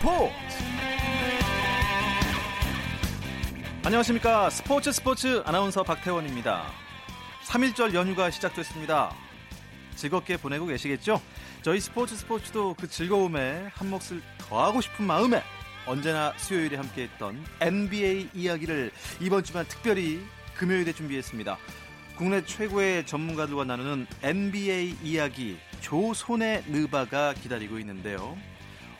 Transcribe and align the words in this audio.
스포츠 0.00 0.32
안녕하십니까 3.84 4.48
스포츠 4.48 4.92
스포츠 4.92 5.42
아나운서 5.44 5.82
박태원입니다 5.82 6.64
3일절 7.44 7.92
연휴가 7.92 8.30
시작됐습니다 8.30 9.14
즐겁게 9.96 10.38
보내고 10.38 10.64
계시겠죠? 10.64 11.20
저희 11.60 11.80
스포츠 11.80 12.16
스포츠도 12.16 12.76
그 12.80 12.88
즐거움에 12.88 13.68
한 13.74 13.90
몫을 13.90 14.22
더하고 14.38 14.80
싶은 14.80 15.04
마음에 15.04 15.42
언제나 15.84 16.32
수요일에 16.38 16.78
함께했던 16.78 17.44
NBA 17.60 18.30
이야기를 18.32 18.92
이번 19.20 19.44
주만 19.44 19.66
특별히 19.66 20.22
금요일에 20.54 20.94
준비했습니다. 20.94 21.58
국내 22.16 22.42
최고의 22.42 23.04
전문가들과 23.04 23.64
나누는 23.64 24.06
NBA 24.22 24.96
이야기 25.02 25.58
조손의 25.82 26.64
느바가 26.68 27.34
기다리고 27.34 27.78
있는데요. 27.78 28.38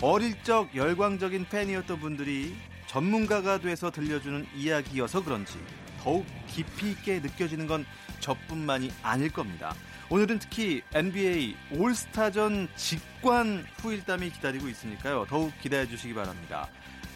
어릴 0.03 0.43
적 0.43 0.75
열광적인 0.75 1.47
팬이었던 1.51 2.01
분들이 2.01 2.57
전문가가 2.87 3.59
돼서 3.59 3.91
들려주는 3.91 4.47
이야기여서 4.57 5.23
그런지 5.23 5.59
더욱 6.03 6.25
깊이 6.49 6.93
있게 6.93 7.21
느껴지는 7.21 7.67
건 7.67 7.85
저뿐만이 8.21 8.91
아닐 9.03 9.31
겁니다. 9.31 9.75
오늘은 10.09 10.39
특히 10.39 10.83
NBA 10.95 11.55
올스타전 11.73 12.69
직관 12.77 13.67
후일담이 13.79 14.31
기다리고 14.31 14.69
있으니까요. 14.69 15.27
더욱 15.29 15.53
기대해 15.61 15.87
주시기 15.87 16.15
바랍니다. 16.15 16.67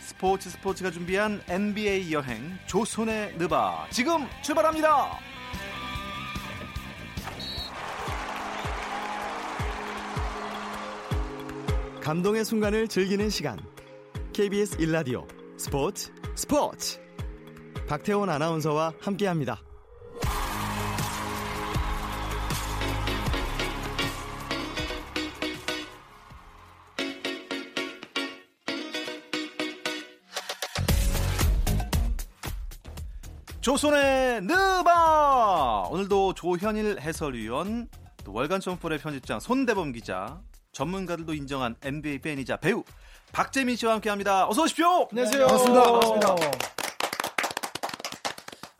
스포츠 0.01 0.51
스포츠가 0.51 0.91
준비한 0.91 1.43
NBA 1.49 2.13
여행 2.13 2.59
조선의 2.67 3.37
느바 3.39 3.89
지금 3.91 4.29
출발합니다. 4.43 5.34
감동의 12.05 12.45
순간을 12.45 12.87
즐기는 12.87 13.31
시간. 13.31 13.59
KBS 14.35 14.77
일라디오 14.79 15.27
스포츠 15.57 16.13
스포츠. 16.35 17.01
박태원 17.89 18.29
아나운서와 18.29 18.93
함께합니다. 19.01 19.63
조선의 33.63 34.43
느바 34.43 35.89
오늘도 35.91 36.35
조현일 36.35 37.01
해설위원 37.01 37.89
또 38.25 38.35
월간 38.35 38.61
점프의 38.61 38.99
편집장 38.99 39.41
손대범 39.41 39.93
기자 39.93 40.43
전문가들도 40.75 41.33
인정한 41.33 41.77
NBA 41.83 42.19
팬이자 42.19 42.59
배우 42.59 42.85
박재민 43.33 43.77
씨와 43.77 43.95
함께합니다. 43.95 44.47
어서 44.47 44.65
오십시오. 44.65 45.09
안녕하세요. 45.11 45.47
반갑습니다. 45.47 45.83
반갑습니다. 45.83 46.35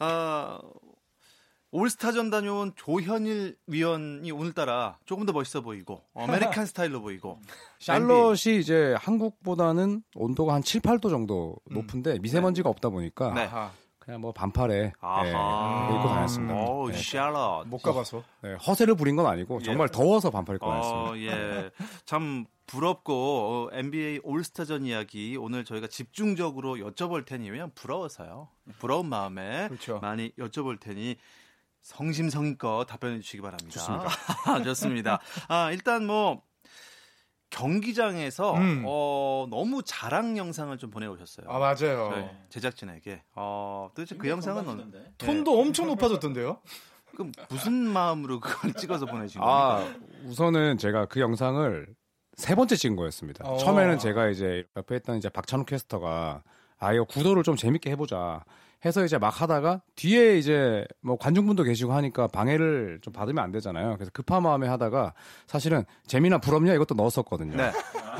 아, 0.01 0.59
올스타전 1.71 2.31
다녀온 2.31 2.73
조현일 2.77 3.57
위원이 3.67 4.31
오늘따라 4.31 4.99
조금 5.07 5.27
더 5.27 5.33
멋있어 5.33 5.61
보이고 5.61 6.03
American 6.15 6.67
스타일로 6.67 7.01
보이고 7.01 7.41
샬롯이 7.81 8.61
이제 8.61 8.95
한국보다는 8.99 10.03
온도가 10.15 10.55
한 10.55 10.63
7, 10.63 10.83
8도 10.83 11.11
정도 11.11 11.57
높은데 11.71 12.19
미세먼지가 12.21 12.69
없다 12.69 12.91
보니까 12.91 13.35
네. 13.35 13.49
그냥 14.05 14.21
뭐 14.21 14.33
반팔에 14.33 14.93
아하. 15.01 15.89
예, 15.91 15.95
입고 15.97 16.09
다녔습니다. 16.09 16.55
오, 16.55 16.89
네. 16.91 16.97
샬럿. 16.99 17.67
못 17.69 17.79
가봐서. 17.79 18.23
네, 18.43 18.55
허세를 18.55 18.97
부린 18.97 19.17
건 19.17 19.27
아니고 19.27 19.63
정말 19.63 19.89
더워서 19.89 20.31
반팔 20.31 20.57
입고 20.57 20.67
다녔습니다. 20.69 21.11
어, 21.11 21.17
예. 21.17 21.71
참 22.05 22.45
부럽고 22.67 23.69
어, 23.73 23.77
NBA 23.77 24.21
올스타전 24.23 24.85
이야기 24.85 25.37
오늘 25.39 25.65
저희가 25.65 25.87
집중적으로 25.87 26.77
여쭤볼 26.77 27.25
테니 27.25 27.49
왜냐면 27.51 27.73
부러워서요. 27.75 28.49
부러운 28.79 29.07
마음에 29.09 29.69
그렇죠. 29.69 29.99
많이 30.01 30.33
여쭤볼 30.33 30.81
테니 30.81 31.17
성심성의껏 31.83 32.87
답변해 32.87 33.21
주시기 33.21 33.43
바랍니다. 33.43 33.71
좋습니다. 33.71 34.09
좋습니다. 34.65 35.21
아, 35.49 35.71
일단 35.71 36.07
뭐 36.07 36.43
경기장에서 37.55 38.55
음. 38.55 38.83
어, 38.85 39.47
너무 39.49 39.83
자랑 39.85 40.37
영상을 40.37 40.77
좀 40.77 40.91
보내오셨어요. 40.91 41.47
아 41.49 41.59
맞아요. 41.59 42.11
저희 42.13 42.29
제작진에게. 42.49 43.23
어, 43.37 43.91
도대체 43.95 44.17
그 44.17 44.29
영상은 44.29 44.69
어, 44.69 44.77
톤도 45.19 45.61
엄청 45.61 45.87
높아졌던데요? 45.87 46.59
그럼 47.13 47.31
무슨 47.49 47.73
마음으로 47.73 48.41
그걸 48.41 48.73
찍어서 48.75 49.07
보내신 49.07 49.41
아, 49.41 49.79
겁니까? 49.85 49.99
우선은 50.25 50.79
제가 50.79 51.07
그 51.07 51.21
영상을 51.21 51.87
세 52.35 52.57
번째 52.57 52.75
찍은 52.75 52.97
거였습니다. 52.97 53.49
어. 53.49 53.57
처음에는 53.59 53.99
제가 53.99 54.29
이제 54.31 54.65
옆에 54.77 54.97
있던 54.97 55.19
이제 55.19 55.29
박찬욱 55.29 55.67
캐스터가 55.67 56.43
아 56.79 56.93
이거 56.93 57.05
구도를 57.05 57.43
좀 57.43 57.57
재밌게 57.57 57.91
해보자 57.91 58.45
해서 58.85 59.03
이제 59.03 59.17
막 59.17 59.41
하다가 59.41 59.81
뒤에 59.97 60.37
이제 60.37 60.85
뭐 61.01 61.17
관중분도 61.17 61.63
계시고 61.63 61.95
하니까 61.95 62.27
방해를 62.27 62.99
좀 63.01 63.15
받으면 63.15 63.43
안 63.43 63.51
되잖아요. 63.51 63.95
그래서 63.95 64.11
급한 64.13 64.43
마음에 64.43 64.69
하다가 64.69 65.15
사실은 65.47 65.85
재미나 66.07 66.37
부럽냐 66.37 66.75
이것도 66.75 66.95
넣었었거든요. 66.95 67.57
네. 67.57 67.73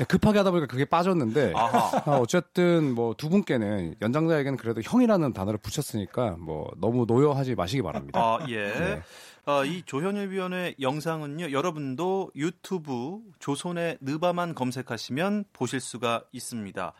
급하게 0.07 0.39
하다 0.39 0.49
보니까 0.49 0.65
그게 0.67 0.83
빠졌는데 0.85 1.53
아하. 1.55 2.01
아, 2.05 2.17
어쨌든 2.17 2.95
뭐 2.95 3.13
두 3.13 3.29
분께는 3.29 3.93
연장자에게는 4.01 4.57
그래도 4.57 4.81
형이라는 4.83 5.33
단어를 5.33 5.59
붙였으니까 5.59 6.37
뭐 6.39 6.71
너무 6.77 7.05
노여하지 7.07 7.53
마시기 7.53 7.83
바랍니다. 7.83 8.19
아, 8.19 8.39
예. 8.49 8.73
네. 8.73 9.01
어, 9.45 9.63
이 9.63 9.83
조현일 9.85 10.31
위원의 10.31 10.77
영상은요, 10.81 11.51
여러분도 11.51 12.31
유튜브 12.35 13.19
조선의 13.37 13.99
느바만 14.01 14.55
검색하시면 14.55 15.45
보실 15.53 15.79
수가 15.79 16.23
있습니다. 16.31 16.93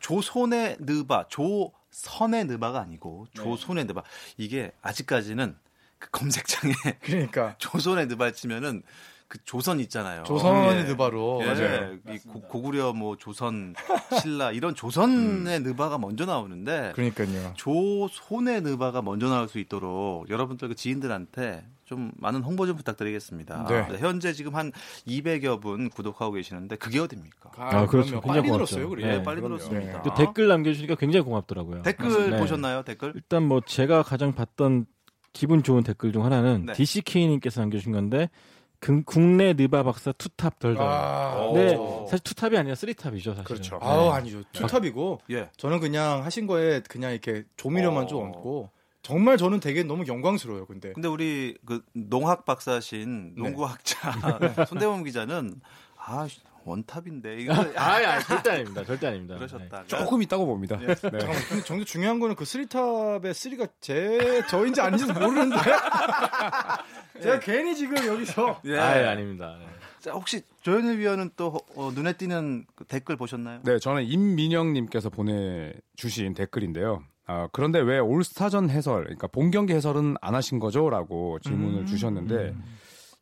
조선의 0.00 0.78
느바, 0.80 1.28
조선의 1.28 2.46
느바가 2.46 2.80
아니고 2.80 3.26
조선의 3.34 3.84
느바. 3.84 4.02
이게 4.36 4.72
아직까지는 4.82 5.56
그 5.98 6.10
검색창에 6.10 6.72
그러니까 7.02 7.54
조선의 7.58 8.06
느바 8.06 8.32
치면은 8.32 8.82
그 9.28 9.38
조선 9.44 9.78
있잖아요. 9.78 10.24
조선의 10.24 10.78
예. 10.78 10.82
느바로 10.84 11.38
예, 11.42 11.46
맞아요. 11.46 11.98
이 12.10 12.18
고, 12.18 12.40
고구려 12.40 12.92
뭐 12.92 13.16
조선 13.16 13.76
신라 14.20 14.50
이런 14.50 14.74
조선의 14.74 15.60
느바가 15.60 15.98
먼저 15.98 16.24
나오는데 16.24 16.92
그러니까요. 16.96 17.52
조손의 17.56 18.62
느바가 18.62 19.02
먼저 19.02 19.28
나올 19.28 19.48
수 19.48 19.60
있도록 19.60 20.28
여러분들 20.28 20.66
그 20.66 20.74
지인들한테 20.74 21.64
좀 21.90 22.12
많은 22.18 22.42
홍보 22.44 22.68
좀 22.68 22.76
부탁드리겠습니다. 22.76 23.64
네. 23.68 23.88
네, 23.88 23.98
현재 23.98 24.32
지금 24.32 24.54
한 24.54 24.70
200여 25.08 25.60
분 25.60 25.90
구독하고 25.90 26.34
계시는데 26.34 26.76
그게 26.76 27.00
어딥니까? 27.00 27.50
아, 27.56 27.84
그렇죠. 27.86 28.20
그럼요. 28.20 28.40
빨리 28.40 28.48
고맙죠. 28.48 28.76
그리고. 28.88 28.94
네, 29.08 29.16
네, 29.18 29.22
빨리 29.24 29.40
그럼요. 29.40 29.58
들었습니다. 29.58 30.02
또 30.02 30.14
댓글 30.14 30.46
남겨주니까 30.46 30.94
굉장히 30.94 31.24
고맙더라고요. 31.24 31.82
댓글 31.82 32.30
네. 32.30 32.38
보셨나요? 32.38 32.84
댓글? 32.84 33.10
일단 33.16 33.42
뭐 33.42 33.60
제가 33.66 34.04
가장 34.04 34.32
봤던 34.36 34.86
기분 35.32 35.64
좋은 35.64 35.82
댓글 35.82 36.12
중 36.12 36.24
하나는 36.24 36.66
네. 36.66 36.74
DCK님께서 36.74 37.60
남겨주신 37.60 37.90
건데 37.90 38.30
금- 38.78 39.02
국내 39.02 39.52
느바 39.52 39.82
박사 39.82 40.12
투톱 40.12 40.60
덜덜. 40.60 40.86
아, 40.86 41.50
네, 41.54 41.74
오. 41.74 42.06
사실 42.08 42.22
투톱이 42.22 42.56
아니라 42.56 42.76
쓰리톱이죠, 42.76 43.32
사실. 43.34 43.44
그렇죠. 43.44 43.80
아우 43.82 44.10
아니죠. 44.10 44.44
투톱이고 44.52 45.22
예. 45.32 45.50
저는 45.56 45.80
그냥 45.80 46.24
하신 46.24 46.46
거에 46.46 46.82
그냥 46.88 47.10
이렇게 47.10 47.42
조미료만 47.56 48.04
어. 48.04 48.06
좀 48.06 48.22
얹고 48.26 48.70
정말 49.02 49.36
저는 49.36 49.60
되게 49.60 49.82
너무 49.82 50.04
영광스러워요. 50.06 50.66
근데 50.66 50.92
근데 50.92 51.08
우리 51.08 51.56
그 51.64 51.82
농학 51.92 52.44
박사신 52.44 53.34
네. 53.34 53.42
농구학자 53.42 54.12
손대범 54.68 55.04
기자는 55.04 55.60
아 55.96 56.28
원탑인데 56.64 57.38
이거 57.38 57.54
아니, 57.54 57.76
아니, 58.04 58.24
절대 58.24 58.50
아닙니다. 58.50 58.84
절대 58.84 59.06
아닙니다. 59.06 59.36
그러셨다. 59.36 59.84
조금 59.86 60.22
있다고 60.22 60.46
봅니다. 60.46 60.76
네. 60.76 60.94
잠깐만, 60.94 61.36
근데 61.48 61.64
정말 61.64 61.86
중요한 61.86 62.20
거는 62.20 62.36
그 62.36 62.44
쓰리탑의 62.44 63.32
쓰리가 63.34 63.66
제 63.80 64.42
저인지 64.48 64.80
아닌지도 64.80 65.14
모르는데 65.14 65.56
제가 67.22 67.40
괜히 67.40 67.74
지금 67.74 67.96
여기서 68.06 68.60
예. 68.64 68.72
네. 68.72 68.78
아니, 68.78 69.06
아닙니다. 69.06 69.56
네. 69.58 69.66
자, 70.00 70.12
혹시 70.12 70.42
조현일 70.62 70.98
위원은 70.98 71.30
또 71.36 71.58
어, 71.76 71.90
눈에 71.94 72.14
띄는 72.14 72.64
그 72.74 72.84
댓글 72.84 73.16
보셨나요? 73.16 73.60
네, 73.64 73.78
저는 73.78 74.04
임민영님께서 74.04 75.10
보내주신 75.10 76.32
댓글인데요. 76.34 77.04
아, 77.30 77.48
그런데 77.52 77.78
왜 77.78 78.00
올스타전 78.00 78.70
해설, 78.70 79.04
그러니까 79.04 79.28
본 79.28 79.52
경기 79.52 79.72
해설은 79.72 80.16
안 80.20 80.34
하신 80.34 80.58
거죠?라고 80.58 81.38
질문을 81.38 81.82
음. 81.82 81.86
주셨는데, 81.86 82.56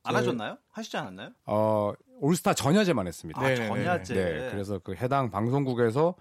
안 0.02 0.16
하셨나요? 0.16 0.56
하시지 0.70 0.96
않았나요? 0.96 1.32
어, 1.44 1.93
올스타 2.20 2.55
전야제만 2.55 3.06
했습니다. 3.06 3.38
아. 3.38 3.55
전야제. 3.55 4.14
네, 4.14 4.49
그래서 4.50 4.78
그 4.78 4.94
해당 4.94 5.31
방송국에서 5.31 6.14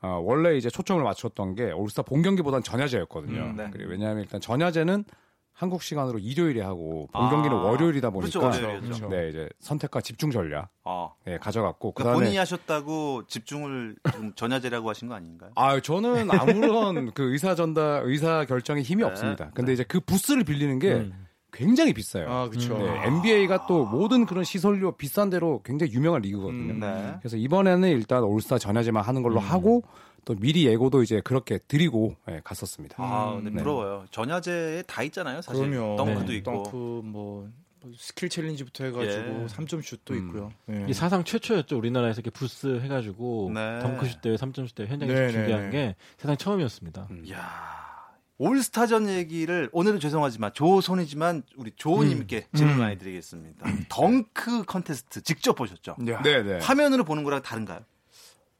어, 0.00 0.22
원래 0.24 0.56
이제 0.56 0.70
초점을 0.70 1.02
맞췄던 1.02 1.54
게 1.54 1.70
올스타 1.70 2.00
본 2.00 2.22
경기보단 2.22 2.62
전야제였거든요. 2.62 3.40
음, 3.42 3.56
네. 3.56 3.70
왜냐하면 3.74 4.22
일단 4.22 4.40
전야제는 4.40 5.04
한국 5.58 5.82
시간으로 5.82 6.20
일요일에 6.20 6.60
하고 6.62 7.08
본 7.12 7.26
아, 7.26 7.30
경기는 7.30 7.56
월요일이다 7.56 8.10
보니까 8.10 8.38
그렇죠, 8.38 8.62
월요일이었죠. 8.62 9.08
네, 9.08 9.28
이제 9.28 9.48
선택과 9.58 10.00
집중 10.00 10.30
전략 10.30 10.68
어. 10.84 11.12
네, 11.24 11.36
가져갔고 11.36 11.94
그러니까 11.94 12.12
그다음에 12.12 12.18
본인이 12.18 12.36
하셨다고 12.38 13.26
집중을 13.26 13.96
좀 14.12 14.32
전야제라고 14.36 14.88
하신 14.88 15.08
거 15.08 15.16
아닌가요? 15.16 15.50
아, 15.56 15.80
저는 15.80 16.30
아무런 16.30 17.10
그 17.12 17.32
의사 17.32 17.56
전다 17.56 18.02
의사 18.04 18.44
결정에 18.44 18.82
힘이 18.82 19.02
네, 19.02 19.08
없습니다. 19.08 19.46
네. 19.46 19.50
근데 19.52 19.72
이제 19.72 19.82
그 19.82 19.98
부스를 19.98 20.44
빌리는 20.44 20.78
게 20.78 20.92
음. 20.92 21.26
굉장히 21.52 21.92
비싸요. 21.92 22.30
아, 22.30 22.48
그렇죠. 22.48 22.78
네, 22.78 23.06
NBA가 23.06 23.66
또 23.66 23.84
모든 23.84 24.26
그런 24.26 24.44
시설료 24.44 24.92
비싼 24.92 25.28
데로 25.28 25.60
굉장히 25.64 25.92
유명한 25.92 26.22
리그거든요. 26.22 26.74
음. 26.74 26.78
네. 26.78 27.16
그래서 27.18 27.36
이번에는 27.36 27.88
일단 27.88 28.22
올스타 28.22 28.58
전야제만 28.58 29.02
하는 29.02 29.24
걸로 29.24 29.40
하고 29.40 29.82
또 30.28 30.34
미리 30.34 30.66
예고도 30.66 31.02
이제 31.02 31.22
그렇게 31.24 31.56
드리고 31.56 32.14
예, 32.30 32.42
갔었습니다. 32.44 32.96
아, 32.98 33.32
근데 33.34 33.48
네. 33.48 33.56
부러워요. 33.56 34.04
전야제에 34.10 34.82
다 34.82 35.02
있잖아요, 35.04 35.40
사실. 35.40 35.70
그럼요. 35.70 35.96
덩크도 35.96 36.26
네. 36.26 36.36
있고. 36.36 36.52
덩크 36.64 36.76
뭐, 36.76 37.48
뭐 37.80 37.92
skill 37.96 38.28
challenge부터 38.28 38.84
해가지고 38.84 39.06
예. 39.06 39.46
3점 39.46 39.82
슛도 39.82 40.12
음. 40.12 40.18
있고요. 40.18 40.52
예. 40.68 40.84
이 40.86 40.92
사상 40.92 41.24
최초였죠. 41.24 41.78
우리나라에서 41.78 42.20
이렇게 42.20 42.28
부스 42.28 42.78
해가지고 42.78 43.52
네. 43.54 43.78
덩크슛 43.80 44.20
대회, 44.20 44.36
3점슛 44.36 44.74
대회 44.74 44.86
현장에서 44.88 45.18
네, 45.18 45.32
준비한 45.32 45.62
네, 45.62 45.70
게 45.70 45.96
세상 46.18 46.36
처음이었습니다. 46.36 47.08
음. 47.10 47.22
이야. 47.24 47.88
올스타전 48.36 49.08
얘기를 49.08 49.70
오늘은 49.72 49.98
죄송하지만 49.98 50.52
조손이지만 50.52 51.42
우리 51.56 51.72
조우님께 51.74 52.48
질문 52.54 52.74
음. 52.74 52.80
많이 52.80 52.98
드리겠습니다. 52.98 53.66
덩크 53.88 54.64
컨테스트 54.64 55.22
직접 55.22 55.54
보셨죠? 55.54 55.96
야. 56.10 56.20
네, 56.22 56.42
네. 56.42 56.58
화면으로 56.58 57.04
보는 57.04 57.24
거랑 57.24 57.40
다른가요? 57.40 57.80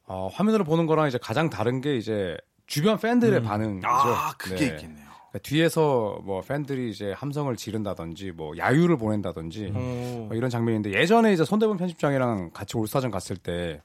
어, 0.08 0.28
화면으로 0.32 0.64
보는 0.64 0.86
거랑 0.86 1.06
이제 1.08 1.18
가장 1.20 1.50
다른 1.50 1.80
게 1.80 1.96
이제 1.96 2.36
주변 2.66 2.98
팬들의 2.98 3.38
음. 3.40 3.44
반응이죠. 3.44 3.86
아, 3.88 4.32
그게 4.38 4.56
네. 4.56 4.64
있겠네요. 4.66 5.06
그러니까 5.30 5.38
뒤에서 5.42 6.18
뭐 6.24 6.40
팬들이 6.40 6.90
이제 6.90 7.12
함성을 7.12 7.54
지른다든지 7.56 8.32
뭐 8.32 8.56
야유를 8.56 8.96
보낸다든지 8.96 9.72
어. 9.74 10.26
뭐 10.28 10.36
이런 10.36 10.48
장면인데 10.50 10.92
예전에 10.94 11.32
이제 11.32 11.44
손대범 11.44 11.76
편집장이랑 11.76 12.50
같이 12.52 12.76
올스타전 12.76 13.10
갔을 13.10 13.36
때 13.36 13.80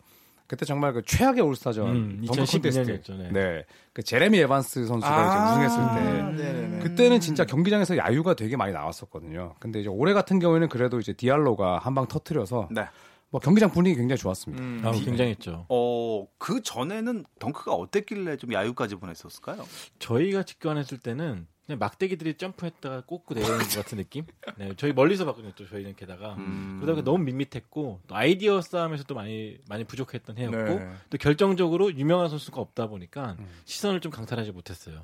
그때 0.47 0.65
정말 0.65 0.93
그 0.93 1.01
최악의 1.05 1.41
올스타전 1.41 1.87
음, 1.89 2.23
덩크 2.27 2.45
콘테스트. 2.51 2.83
2012년이었죠. 3.01 3.17
네. 3.17 3.29
네. 3.31 3.65
그 3.93 4.03
제레미 4.03 4.39
에반스 4.39 4.85
선수가 4.85 5.25
이제 5.27 5.51
우승했을 5.51 5.77
때 5.95 6.21
아, 6.21 6.29
네네네. 6.29 6.79
그때는 6.79 7.19
진짜 7.19 7.45
경기장에서 7.45 7.97
야유가 7.97 8.33
되게 8.35 8.55
많이 8.57 8.71
나왔었거든요. 8.73 9.55
근데 9.59 9.79
이제 9.79 9.89
올해 9.89 10.13
같은 10.13 10.39
경우에는 10.39 10.67
그래도 10.69 10.99
이제 10.99 11.13
디알로가 11.13 11.79
한 11.79 11.93
방 11.95 12.07
터트려서 12.07 12.67
네. 12.71 12.85
뭐 13.33 13.39
경기장 13.41 13.71
분위기 13.71 13.95
굉장히 13.95 14.19
좋았습니다. 14.19 14.63
음. 14.63 14.81
아, 14.85 14.91
굉장했죠. 14.91 15.65
어, 15.67 16.27
그 16.37 16.61
전에는 16.61 17.25
덩크가 17.39 17.73
어땠길래 17.73 18.37
좀 18.37 18.53
야유까지 18.53 18.93
보냈었을까요? 18.97 19.65
저희가 19.97 20.43
직관했을 20.43 20.99
때는 20.99 21.47
그냥 21.65 21.79
막대기들이 21.79 22.35
점프했다가 22.37 23.01
꽂고 23.07 23.33
내리는 23.33 23.57
것 23.57 23.69
같은 23.75 23.97
느낌? 23.97 24.25
네, 24.57 24.73
저희 24.77 24.93
멀리서 24.93 25.25
봤거든요. 25.25 25.51
또 25.55 25.67
저희는 25.67 25.95
게다가 25.95 26.35
음. 26.35 26.77
그러다 26.79 26.93
보니까 26.93 27.09
너무 27.11 27.23
밋밋했고 27.23 28.01
또 28.05 28.15
아이디어 28.15 28.61
싸움에서도 28.61 29.15
많이 29.15 29.57
많이 29.67 29.83
부족했던 29.83 30.37
해였고 30.37 30.55
네. 30.57 30.91
또 31.09 31.17
결정적으로 31.17 31.91
유명한 31.95 32.29
선수가 32.29 32.61
없다 32.61 32.85
보니까 32.85 33.35
음. 33.39 33.47
시선을 33.65 33.99
좀 34.01 34.11
강탈하지 34.11 34.51
못했어요. 34.51 35.01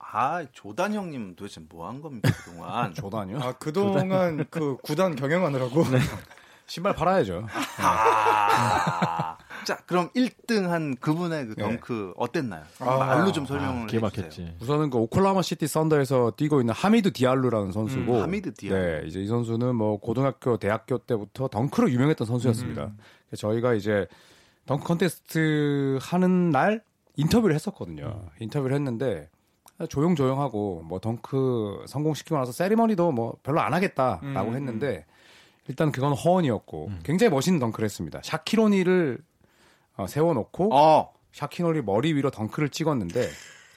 아, 0.00 0.44
조단 0.52 0.92
형님 0.92 1.36
도대체 1.36 1.60
뭐 1.68 1.86
한 1.86 2.00
겁니까, 2.00 2.32
그동안? 2.44 2.92
조단이요? 2.94 3.38
아, 3.38 3.52
그동안 3.52 4.44
그 4.50 4.76
구단 4.82 5.14
경영하느라고. 5.14 5.84
신발 6.70 6.94
팔아야죠. 6.94 7.48
아. 7.78 9.36
자, 9.64 9.76
그럼 9.86 10.08
1등 10.10 10.68
한 10.68 10.94
그분의 10.94 11.48
그 11.48 11.54
네. 11.56 11.64
덩크 11.64 12.14
어땠나요? 12.16 12.62
아, 12.78 12.96
말로 12.96 13.32
좀 13.32 13.42
아, 13.42 13.46
설명을 13.48 13.86
기가 13.88 14.06
해주세요. 14.06 14.46
막혔지. 14.46 14.56
우선은 14.62 14.90
그 14.90 14.98
오클라호마 14.98 15.42
시티 15.42 15.66
썬더에서 15.66 16.34
뛰고 16.36 16.60
있는 16.60 16.72
하미두 16.72 17.12
디알로라는 17.12 17.72
선수고 17.72 18.18
음, 18.18 18.22
하미두 18.22 18.54
디알로. 18.54 18.80
네, 19.02 19.02
이제 19.08 19.20
이 19.20 19.26
선수는 19.26 19.74
뭐 19.74 19.98
고등학교, 19.98 20.58
대학교 20.58 20.98
때부터 20.98 21.48
덩크로 21.48 21.90
유명했던 21.90 22.24
선수였습니다. 22.24 22.84
음. 22.84 22.98
저희가 23.36 23.74
이제 23.74 24.06
덩크 24.66 24.84
콘테스트 24.84 25.98
하는 26.00 26.50
날 26.50 26.84
인터뷰를 27.16 27.56
했었거든요. 27.56 28.22
음. 28.22 28.28
인터뷰를 28.38 28.76
했는데 28.76 29.28
조용조용하고 29.88 30.84
뭐 30.86 31.00
덩크 31.00 31.84
성공시키고 31.88 32.36
나서 32.36 32.52
세리머니도 32.52 33.10
뭐 33.10 33.34
별로 33.42 33.60
안 33.60 33.74
하겠다라고 33.74 34.50
음, 34.50 34.54
했는데 34.54 35.04
일단 35.70 35.92
그건 35.92 36.14
허언이었고 36.14 36.86
음. 36.88 37.00
굉장히 37.04 37.30
멋있는 37.30 37.60
덩크를 37.60 37.84
했습니다. 37.84 38.20
샤킬 38.24 38.67
오닐을 38.67 39.18
어, 39.96 40.08
세워놓고 40.08 40.74
어, 40.74 41.14
샤킬 41.30 41.61
오닐 41.61 41.82
머리 41.82 42.12
위로 42.12 42.32
덩크를 42.32 42.70
찍었는데 42.70 43.28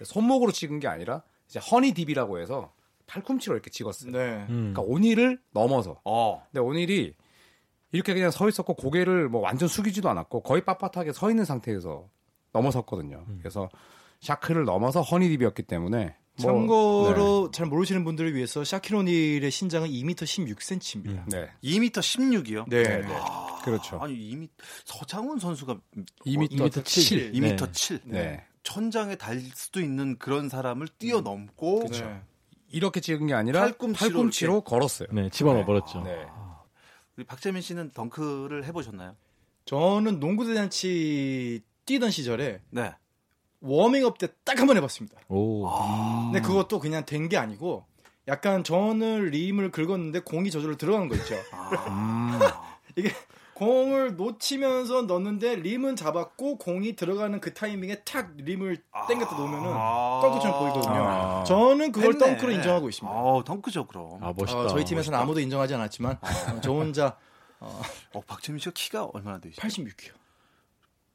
손목으로 0.04 0.52
찍은 0.52 0.80
게 0.80 0.88
아니라 0.88 1.22
이제 1.48 1.60
honey 1.60 1.94
dip이라고 1.94 2.40
해서 2.40 2.74
팔꿈치로 3.06 3.54
이렇게 3.54 3.70
찍었어요. 3.70 4.12
네. 4.12 4.46
음. 4.50 4.74
그러니까 4.74 4.82
오닐을 4.82 5.40
넘어서. 5.52 6.02
어. 6.04 6.44
근데 6.52 6.62
오닐이 6.62 7.14
이렇게 7.92 8.16
그냥 8.16 8.32
서 8.32 8.50
있었고 8.50 8.74
고개를 8.74 9.30
뭐 9.30 9.42
완전 9.42 9.68
숙이지도 9.68 10.10
않았고 10.10 10.42
거의 10.42 10.64
빳빳하게 10.64 11.14
서 11.14 11.30
있는 11.30 11.46
상태에서 11.46 12.10
넘어섰거든요. 12.54 13.24
그래서 13.38 13.70
샤크를 14.20 14.66
넘어서 14.66 15.04
허니 15.04 15.30
딥이었기 15.30 15.62
때문에 15.62 16.16
뭐, 16.42 16.48
참고로 16.48 17.52
잘 17.52 17.68
모르시는 17.68 18.04
분들을 18.04 18.34
위해서 18.36 18.64
샤키로닐의 18.64 19.52
신장은 19.52 19.90
2m 19.90 20.16
16cm입니다. 20.16 21.30
네, 21.30 21.42
네, 21.42 21.50
2m 21.64 21.92
16이요? 21.92 22.68
네. 22.68 22.84
네, 22.84 23.02
네. 23.02 23.16
그렇죠. 23.64 24.00
아니 24.00 24.16
2m 24.16 24.50
서장훈 24.86 25.40
선수가 25.40 25.80
2m 26.26 26.50
2m 26.52 26.86
7. 26.86 27.32
2m 27.34 27.42
네. 27.42 27.72
7. 27.72 28.02
네. 28.06 28.44
천장에 28.64 29.16
달 29.16 29.40
수도 29.40 29.80
있는 29.82 30.18
그런 30.18 30.50
사람을 30.50 30.88
뛰어넘고 30.98 31.90
네. 31.92 32.22
이렇게 32.70 33.00
찍은 33.00 33.28
게 33.28 33.34
아니라 33.34 33.62
팔꿈치로 33.62 34.10
팔꿈치로, 34.10 34.62
걸었어요. 34.62 35.10
네, 35.12 35.30
집어넣어 35.30 35.66
버렸죠. 35.66 36.02
네. 36.02 36.26
우리 37.16 37.26
박재민 37.26 37.62
씨는 37.62 37.92
덩크를 37.92 38.66
해보셨나요? 38.66 39.16
저는 39.66 40.20
농구 40.20 40.46
대잔치 40.46 41.62
뛰던 41.86 42.10
시절에 42.10 42.62
네. 42.72 42.94
워밍업 43.64 44.18
때 44.18 44.28
딱 44.46 44.60
한 44.60 44.68
번 44.68 44.78
해봤습니다. 44.78 45.18
오. 45.30 45.68
아. 45.68 46.30
근데 46.32 46.46
그것도 46.46 46.80
그냥 46.80 47.06
된 47.06 47.30
게 47.30 47.38
아니고 47.38 47.86
약간 48.28 48.64
저는 48.64 49.32
림을 49.32 49.72
긁었는데 49.72 50.20
공이 50.20 50.52
저절로 50.52 50.76
들어가는 50.78 51.08
거 51.10 51.16
있죠. 51.16 51.36
아. 51.52 52.40
이게 52.96 53.12
공을 53.54 54.16
놓치면서 54.18 55.04
넣는데 55.04 55.56
림은 55.58 55.96
잡았고 55.96 56.58
공이 56.58 56.96
들어가는 56.96 57.40
그 57.40 57.54
타이밍에 57.54 58.02
탁 58.04 58.32
림을 58.38 58.78
땡겼다 59.08 59.38
놓으면은 59.38 59.70
아. 59.74 60.20
덩크처럼 60.24 60.60
보이거든요. 60.60 61.04
아. 61.08 61.44
저는 61.46 61.92
그걸 61.92 62.14
했네. 62.14 62.26
덩크로 62.26 62.52
인정하고 62.52 62.90
있습니다. 62.90 63.16
어, 63.18 63.44
덩크죠 63.44 63.86
그럼. 63.88 64.20
아, 64.22 64.34
멋있다. 64.36 64.60
어, 64.60 64.68
저희 64.68 64.84
팀에서는 64.86 65.18
아무도 65.18 65.40
인정하지 65.40 65.76
않았지만 65.76 66.18
어, 66.22 66.62
저 66.62 66.72
혼자 66.74 67.18
어, 67.60 68.22
박재민 68.28 68.60
씨가 68.60 68.72
키가 68.76 69.06
얼마나 69.14 69.40
되시죠? 69.40 69.62
86이요. 69.62 70.12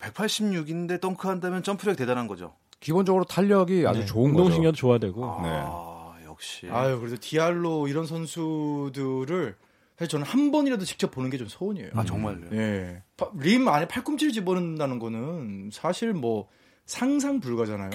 186인데 0.01 1.01
덩크한다면 1.01 1.63
점프력 1.63 1.97
대단한 1.97 2.27
거죠. 2.27 2.55
기본적으로 2.81 3.25
탄력이 3.25 3.87
아주 3.87 4.01
네. 4.01 4.07
좋은 4.07 4.33
거죠. 4.33 4.45
운동신경도 4.45 4.77
좋아야 4.77 4.99
되고. 4.99 5.25
아, 5.25 6.15
역시. 6.25 6.69
아유 6.71 6.99
그래도 7.01 7.17
디알로 7.21 7.89
이런 7.89 8.07
선수들을 8.07 9.57
사실 9.99 10.09
저는 10.09 10.25
한 10.27 10.53
번이라도 10.53 10.85
직접 10.85 11.11
보는 11.11 11.29
게 11.31 11.39
좀 11.39 11.49
소원이에요. 11.49 11.91
아, 11.95 12.05
정말요. 12.05 12.47
예. 12.53 13.03
파- 13.17 13.31
림 13.41 13.67
안에 13.67 13.89
팔꿈치를 13.89 14.33
집어넣는다는 14.33 15.01
거는 15.01 15.71
사실 15.73 16.13
뭐 16.13 16.49
상상 16.87 17.41
불가잖아요. 17.41 17.91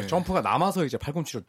예. 0.00 0.06
점프가 0.06 0.40
남아서 0.40 0.84
이제 0.86 0.96
팔꿈치로 0.96 1.42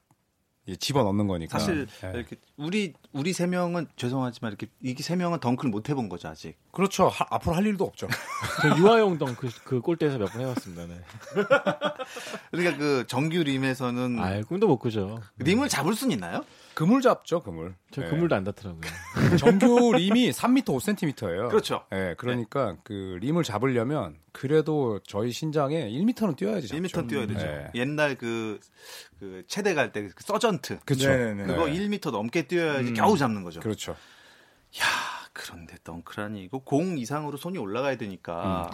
집어 0.80 1.04
넣는 1.04 1.28
거니까. 1.28 1.60
사실 1.60 1.88
네. 2.02 2.12
이렇게 2.16 2.38
우리 2.56 2.94
우리 3.12 3.34
세 3.34 3.46
명은 3.48 3.88
죄송하지만 3.98 4.52
이렇게 4.52 4.68
이게 4.82 5.04
세 5.04 5.16
명은 5.18 5.40
덩크를 5.42 5.70
못 5.72 5.90
해본 5.90 6.08
거죠 6.08 6.30
아직. 6.30 6.56
그렇죠. 6.72 7.10
하- 7.10 7.28
앞으로 7.32 7.56
할 7.56 7.66
일도 7.66 7.84
없죠. 7.84 8.08
저 8.62 8.78
유아용 8.78 9.18
덩그 9.18 9.50
그 9.66 9.82
골대에서 9.82 10.18
몇 10.18 10.32
번 10.32 10.42
해봤습니다. 10.42 10.86
네. 10.88 11.02
그러니까 12.52 12.78
그 12.78 13.04
정규 13.08 13.44
림에서는 13.44 14.20
아, 14.20 14.42
꿈도 14.44 14.68
못 14.68 14.78
꾸죠. 14.78 15.20
림을 15.40 15.68
잡을 15.70 15.96
수는 15.96 16.14
있나요? 16.14 16.46
그물 16.74 17.02
잡죠, 17.02 17.42
그물. 17.42 17.76
저 17.92 18.02
네. 18.02 18.10
그물도 18.10 18.36
안 18.36 18.44
닿더라고요. 18.44 18.82
정규 19.38 19.94
림이 19.94 20.32
3m 20.32 20.64
5cm예요. 20.64 21.50
그렇죠. 21.50 21.86
네, 21.92 22.16
그러니까 22.18 22.78
그 22.84 23.18
림을 23.22 23.44
잡으려면 23.44 24.18
그래도 24.32 25.00
저희 25.06 25.32
신장에 25.32 25.90
1m는 25.90 26.36
뛰어야지. 26.36 26.68
잡죠. 26.68 26.82
1m 26.82 27.10
뛰어야 27.10 27.28
되죠. 27.28 27.46
네. 27.46 27.72
옛날 27.76 28.16
그, 28.16 28.60
그 29.20 29.44
체대 29.48 29.74
갈때그 29.74 30.16
서전트 30.20 30.80
그렇죠. 30.86 31.10
네네네. 31.10 31.46
그거 31.46 31.68
네. 31.68 31.74
1m 31.74 32.12
넘게 32.12 32.48
뛰어야지 32.48 32.90
음. 32.90 32.94
겨우 32.94 33.18
잡는 33.18 33.44
거죠. 33.44 33.60
그렇죠. 33.60 33.92
야 33.92 34.86
그런데 35.34 35.78
덩크라니 35.84 36.44
이거 36.44 36.60
공 36.60 36.98
이상으로 36.98 37.38
손이 37.38 37.58
올라가야 37.58 37.98
되니까 37.98 38.72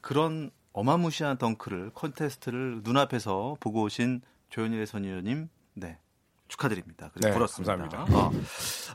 그런 0.00 0.50
어마무시한 0.72 1.38
덩크를 1.38 1.90
컨테스트를 1.94 2.80
눈앞에서 2.82 3.56
보고 3.60 3.82
오신 3.82 4.22
조현일 4.50 4.80
해설위원님 4.80 5.48
네 5.74 5.98
축하드립니다. 6.54 7.10
그리고 7.12 7.28
네, 7.28 7.34
부럽습니다. 7.34 7.76
감사합니다. 7.76 8.30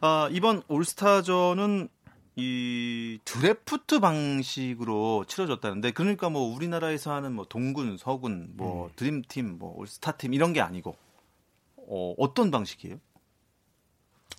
아, 0.01 0.25
아, 0.25 0.29
이번 0.31 0.63
올스타전은 0.67 1.89
이 2.35 3.19
드래프트 3.25 3.99
방식으로 3.99 5.25
치러졌다는데 5.27 5.91
그러니까 5.91 6.29
뭐 6.29 6.53
우리나라에서 6.55 7.13
하는 7.13 7.33
뭐 7.33 7.45
동군, 7.45 7.97
서군, 7.97 8.51
뭐 8.53 8.85
음. 8.85 8.91
드림팀, 8.95 9.57
뭐 9.59 9.75
올스타팀 9.77 10.33
이런 10.33 10.53
게 10.53 10.61
아니고 10.61 10.95
어, 11.75 12.13
어떤 12.17 12.49
방식이에요? 12.49 12.97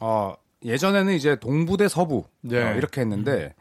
어, 0.01 0.35
예전에는 0.65 1.13
이제 1.13 1.37
동부 1.39 1.77
대 1.77 1.89
서부 1.89 2.25
네. 2.41 2.63
어, 2.63 2.75
이렇게 2.75 3.03
했는데 3.03 3.55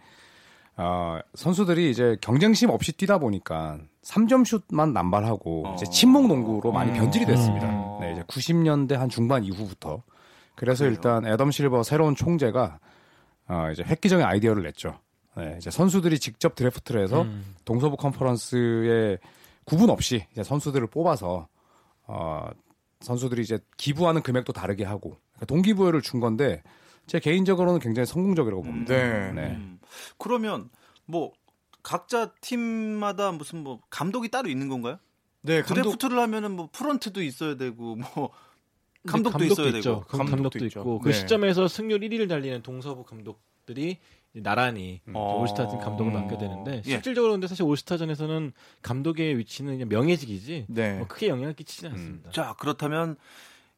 어, 0.81 1.19
선수들이 1.33 1.91
이제 1.91 2.15
경쟁심 2.21 2.69
없이 2.69 2.93
뛰다 2.93 3.17
보니까 3.17 3.79
3점 4.01 4.45
슛만 4.45 4.93
남발하고 4.93 5.67
어. 5.67 5.75
이제 5.75 5.86
친목 5.91 6.27
농구로 6.27 6.71
많이 6.71 6.91
음. 6.91 6.95
변질이 6.95 7.25
됐습니다. 7.25 7.67
음. 7.67 8.00
네, 8.00 8.13
이제 8.13 8.21
90년대 8.24 8.93
한 8.93 9.09
중반 9.09 9.43
이후부터 9.43 10.03
그래서 10.55 10.86
그래요? 10.86 10.93
일단 10.93 11.27
애덤 11.27 11.51
실버 11.51 11.83
새로운 11.83 12.15
총재가 12.15 12.79
어, 13.50 13.69
이제 13.74 13.83
획기적인 13.83 14.25
아이디어를 14.25 14.63
냈죠. 14.63 14.98
네, 15.36 15.55
이제 15.57 15.69
선수들이 15.69 16.17
직접 16.17 16.55
드래프트를 16.55 17.03
해서 17.03 17.24
음. 17.24 17.55
동서부 17.65 17.98
컨퍼런스에 17.98 19.17
구분 19.65 19.89
없이 19.89 20.25
이제 20.31 20.43
선수들을 20.43 20.88
뽑아서 20.88 21.50
어, 22.07 22.50
선수들이 23.01 23.41
이제 23.41 23.59
기부하는 23.75 24.21
금액도 24.21 24.53
다르게 24.53 24.86
하고 24.86 25.17
그러니까 25.33 25.45
동기부여를 25.48 26.01
준 26.01 26.21
건데 26.21 26.63
제 27.09 27.19
개인적으로는 27.19 27.79
굉장히 27.79 28.05
성공적이라고 28.05 28.61
봅니다. 28.61 28.93
네. 28.93 29.31
네. 29.33 29.41
음. 29.55 29.79
그러면 30.19 30.69
뭐 31.05 31.33
각자 31.81 32.31
팀마다 32.39 33.31
무슨 33.31 33.63
뭐 33.63 33.79
감독이 33.89 34.29
따로 34.29 34.47
있는 34.47 34.69
건가요? 34.69 34.99
네, 35.41 35.61
감독 35.63 35.81
드래프트를 35.83 36.19
하면은 36.19 36.51
뭐 36.51 36.69
프런트도 36.71 37.23
있어야 37.23 37.55
되고 37.55 37.95
뭐 37.95 38.29
근데 39.07 39.11
감독도 39.29 39.45
있어야 39.45 39.67
있죠. 39.77 39.81
되고. 39.81 39.99
감- 40.01 40.27
감독도 40.27 40.59
감독도. 40.59 40.65
있고 40.65 40.99
그 40.99 41.09
네. 41.09 41.13
시점에서 41.15 41.67
승률 41.67 42.01
1위를 42.01 42.29
달리는 42.29 42.61
동서부 42.61 43.03
감독들이 43.05 43.97
나란히 44.33 45.01
어. 45.13 45.39
올스타전 45.41 45.79
감독을 45.79 46.11
맡게 46.11 46.35
음. 46.35 46.37
되는데 46.39 46.77
예. 46.85 46.91
실질적으로 46.91 47.31
근데 47.31 47.47
사실 47.47 47.63
올스타전에서는 47.63 48.51
감독의 48.83 49.37
위치는 49.39 49.73
그냥 49.73 49.89
명예직이지 49.89 50.65
네. 50.69 50.97
뭐 50.97 51.07
크게 51.07 51.29
영향을 51.29 51.53
끼치지 51.53 51.87
않습니다. 51.87 52.29
자 52.31 52.53
그렇다면 52.59 53.15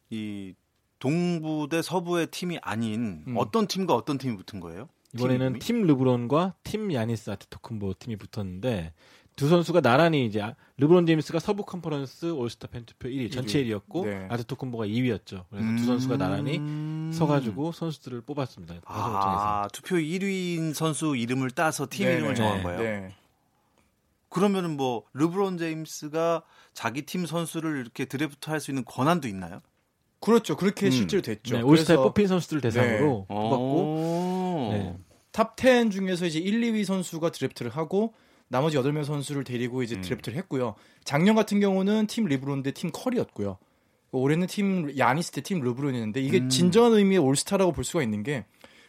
이 0.09 0.53
동부 1.01 1.67
대 1.69 1.81
서부의 1.81 2.27
팀이 2.27 2.59
아닌 2.61 3.23
음. 3.27 3.33
어떤 3.35 3.65
팀과 3.67 3.95
어떤 3.95 4.17
팀이 4.19 4.37
붙은 4.37 4.59
거예요? 4.59 4.87
이번에는 5.15 5.53
팀 5.59 5.79
팀 5.81 5.87
르브론과 5.87 6.53
팀 6.63 6.93
야니스 6.93 7.31
아테토쿤보 7.31 7.95
팀이 7.99 8.15
붙었는데 8.17 8.93
두 9.35 9.47
선수가 9.49 9.81
나란히 9.81 10.25
이제 10.27 10.41
아- 10.41 10.53
르브론 10.77 11.05
제임스가 11.07 11.39
서부 11.39 11.63
컨퍼런스 11.65 12.31
올스타 12.33 12.67
팬 12.67 12.85
투표 12.85 13.09
1위 13.09 13.31
전체 13.31 13.63
1위였고 13.63 14.05
네. 14.05 14.27
아테토쿤보가 14.29 14.85
2위였죠. 14.87 15.45
그래서 15.49 15.67
음. 15.67 15.75
두 15.77 15.85
선수가 15.85 16.17
나란히 16.17 16.59
서가지고 17.13 17.71
선수들을 17.71 18.21
뽑았습니다. 18.21 18.75
방송청에서. 18.81 19.39
아 19.63 19.67
투표 19.73 19.95
1위인 19.95 20.73
선수 20.75 21.15
이름을 21.15 21.49
따서 21.51 21.87
팀 21.89 22.05
네, 22.05 22.13
이름을 22.13 22.29
네. 22.29 22.35
정한 22.35 22.61
거예요. 22.63 22.79
네. 22.79 23.15
그러면은 24.29 24.77
뭐 24.77 25.03
르브론 25.13 25.57
제임스가 25.57 26.43
자기 26.73 27.01
팀 27.05 27.25
선수를 27.25 27.77
이렇게 27.79 28.05
드래프트 28.05 28.49
할 28.49 28.59
수 28.59 28.69
있는 28.71 28.85
권한도 28.85 29.27
있나요? 29.27 29.61
그렇죠. 30.21 30.55
그렇게 30.55 30.85
음. 30.85 30.91
실제로 30.91 31.21
됐죠. 31.21 31.57
네, 31.57 31.61
올스타에 31.63 31.97
뽑힌 31.97 32.27
선수들 32.27 32.61
대상으로 32.61 33.25
어. 33.27 33.49
뽑았고 33.49 34.69
네. 34.71 34.97
탑10 35.33 35.91
중에서 35.91 36.25
이제 36.27 36.39
1, 36.39 36.61
2위 36.61 36.85
선수가 36.85 37.31
드래프트를 37.31 37.71
하고 37.71 38.13
나머지 38.47 38.77
8명 38.77 39.03
선수를 39.03 39.43
데리고 39.43 39.81
이제 39.81 39.95
음. 39.95 40.01
드래프트를 40.01 40.37
했고요. 40.37 40.75
작년 41.03 41.35
같은 41.35 41.59
경우는 41.59 42.07
팀 42.07 42.25
르브론 42.25 42.63
대 42.63 42.77
팀 42.77 42.91
커리였고요. 42.93 43.57
올해는 44.11 44.47
팀 44.47 44.95
야니스 44.97 45.31
대팀 45.31 45.61
르브론이었는데 45.61 46.21
이게 46.21 46.39
음. 46.39 46.49
진정한 46.49 46.93
의미의 46.93 47.19
올스타라고 47.19 47.71
볼 47.71 47.83
수가 47.83 48.03
있는 48.03 48.23
게 48.23 48.45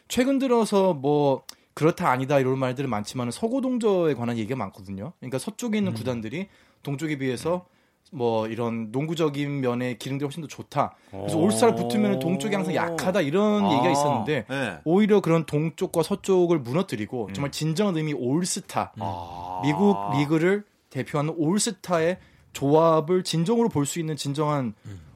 최근 0.09 0.39
들어서 0.39 0.93
뭐 0.93 1.45
그렇다 1.75 2.11
아니다 2.11 2.39
이런 2.39 2.59
말들은 2.59 2.91
많지만 2.91 3.31
서구 3.31 3.61
동저에 3.61 4.15
관한 4.15 4.37
얘기가 4.37 4.57
많거든요. 4.57 5.13
그러니까 5.21 5.39
서쪽에 5.39 5.79
있는 5.79 5.93
음. 5.93 5.95
구단들이 5.95 6.49
동쪽에 6.83 7.17
비해서 7.17 7.67
뭐 8.11 8.47
이런 8.47 8.91
농구적인 8.93 9.61
면의 9.61 9.99
기능들이 9.99 10.27
훨씬 10.27 10.43
더 10.43 10.49
좋다. 10.49 10.95
그래서 11.11 11.39
오. 11.39 11.45
올스타를 11.45 11.75
붙으면 11.75 12.19
동쪽이 12.19 12.55
항상 12.55 12.75
약하다 12.75 13.23
이런 13.23 13.65
아, 13.65 13.73
얘기가 13.73 13.91
있었는데 13.91 14.45
네. 14.49 14.79
오히려 14.85 15.21
그런 15.21 15.47
동쪽과 15.47 16.03
서쪽을 16.03 16.59
무너뜨리고 16.59 17.29
음. 17.29 17.33
정말 17.33 17.51
진정한 17.53 17.97
의미 17.97 18.13
올스타 18.13 18.93
아. 18.99 19.61
미국 19.65 19.97
리그를 20.19 20.65
대표하는 20.91 21.35
올스타의 21.39 22.19
조합을 22.53 23.25
진정으로 23.25 23.71
볼 23.71 23.87
수 23.87 23.99
있는 23.99 24.15
진정한 24.17 24.75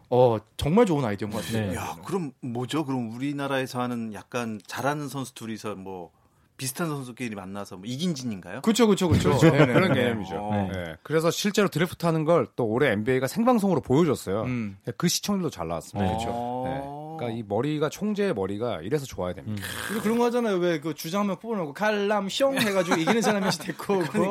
어 0.09 0.39
정말 0.57 0.87
좋은 0.87 1.05
아이디어인 1.05 1.33
것 1.33 1.45
같아요. 1.45 1.71
네. 1.71 1.77
야, 1.77 1.97
그럼 2.05 2.33
뭐죠? 2.41 2.85
그럼 2.87 3.11
우리나라에서 3.15 3.81
하는 3.83 4.15
약간 4.15 4.59
잘하는 4.67 5.09
선수 5.09 5.35
둘이서 5.35 5.75
뭐 5.75 6.13
비슷한 6.57 6.89
선수끼리 6.89 7.35
만나서 7.35 7.77
뭐 7.77 7.85
이긴진인가요? 7.87 8.63
그렇죠, 8.63 8.87
그렇죠, 8.87 9.09
그렇죠. 9.09 9.39
그런 9.51 9.93
개념이죠. 9.93 10.49
네. 10.53 10.69
네. 10.73 10.97
그래서 11.03 11.31
실제로 11.31 11.69
드래프트 11.69 12.07
하는 12.07 12.25
걸 12.25 12.47
또 12.57 12.65
올해 12.67 12.91
NBA가 12.93 13.27
생방송으로 13.27 13.81
보여줬어요. 13.83 14.43
음. 14.45 14.79
그 14.97 15.09
시청률도 15.09 15.51
잘 15.51 15.69
나왔습니다. 15.69 16.09
그렇죠. 16.09 16.63
네. 16.67 16.81
그러니까 17.19 17.39
이 17.39 17.43
머리가 17.47 17.89
총재의 17.89 18.35
머리가 18.35 18.81
이래서 18.83 19.05
좋아야 19.07 19.33
됩니다. 19.35 19.63
그리고 19.89 20.03
그런 20.03 20.19
거 20.19 20.25
하잖아요. 20.27 20.57
왜 20.57 20.81
그 20.81 20.95
주장 20.95 21.21
한명 21.23 21.39
뽑아놓고 21.39 21.73
칼람 21.73 22.29
숑 22.29 22.59
해가지고 22.61 22.97
이기는 23.01 23.21
사람이 23.23 23.43
한씩 23.43 23.63
데리고 23.63 23.95
오고. 23.95 24.31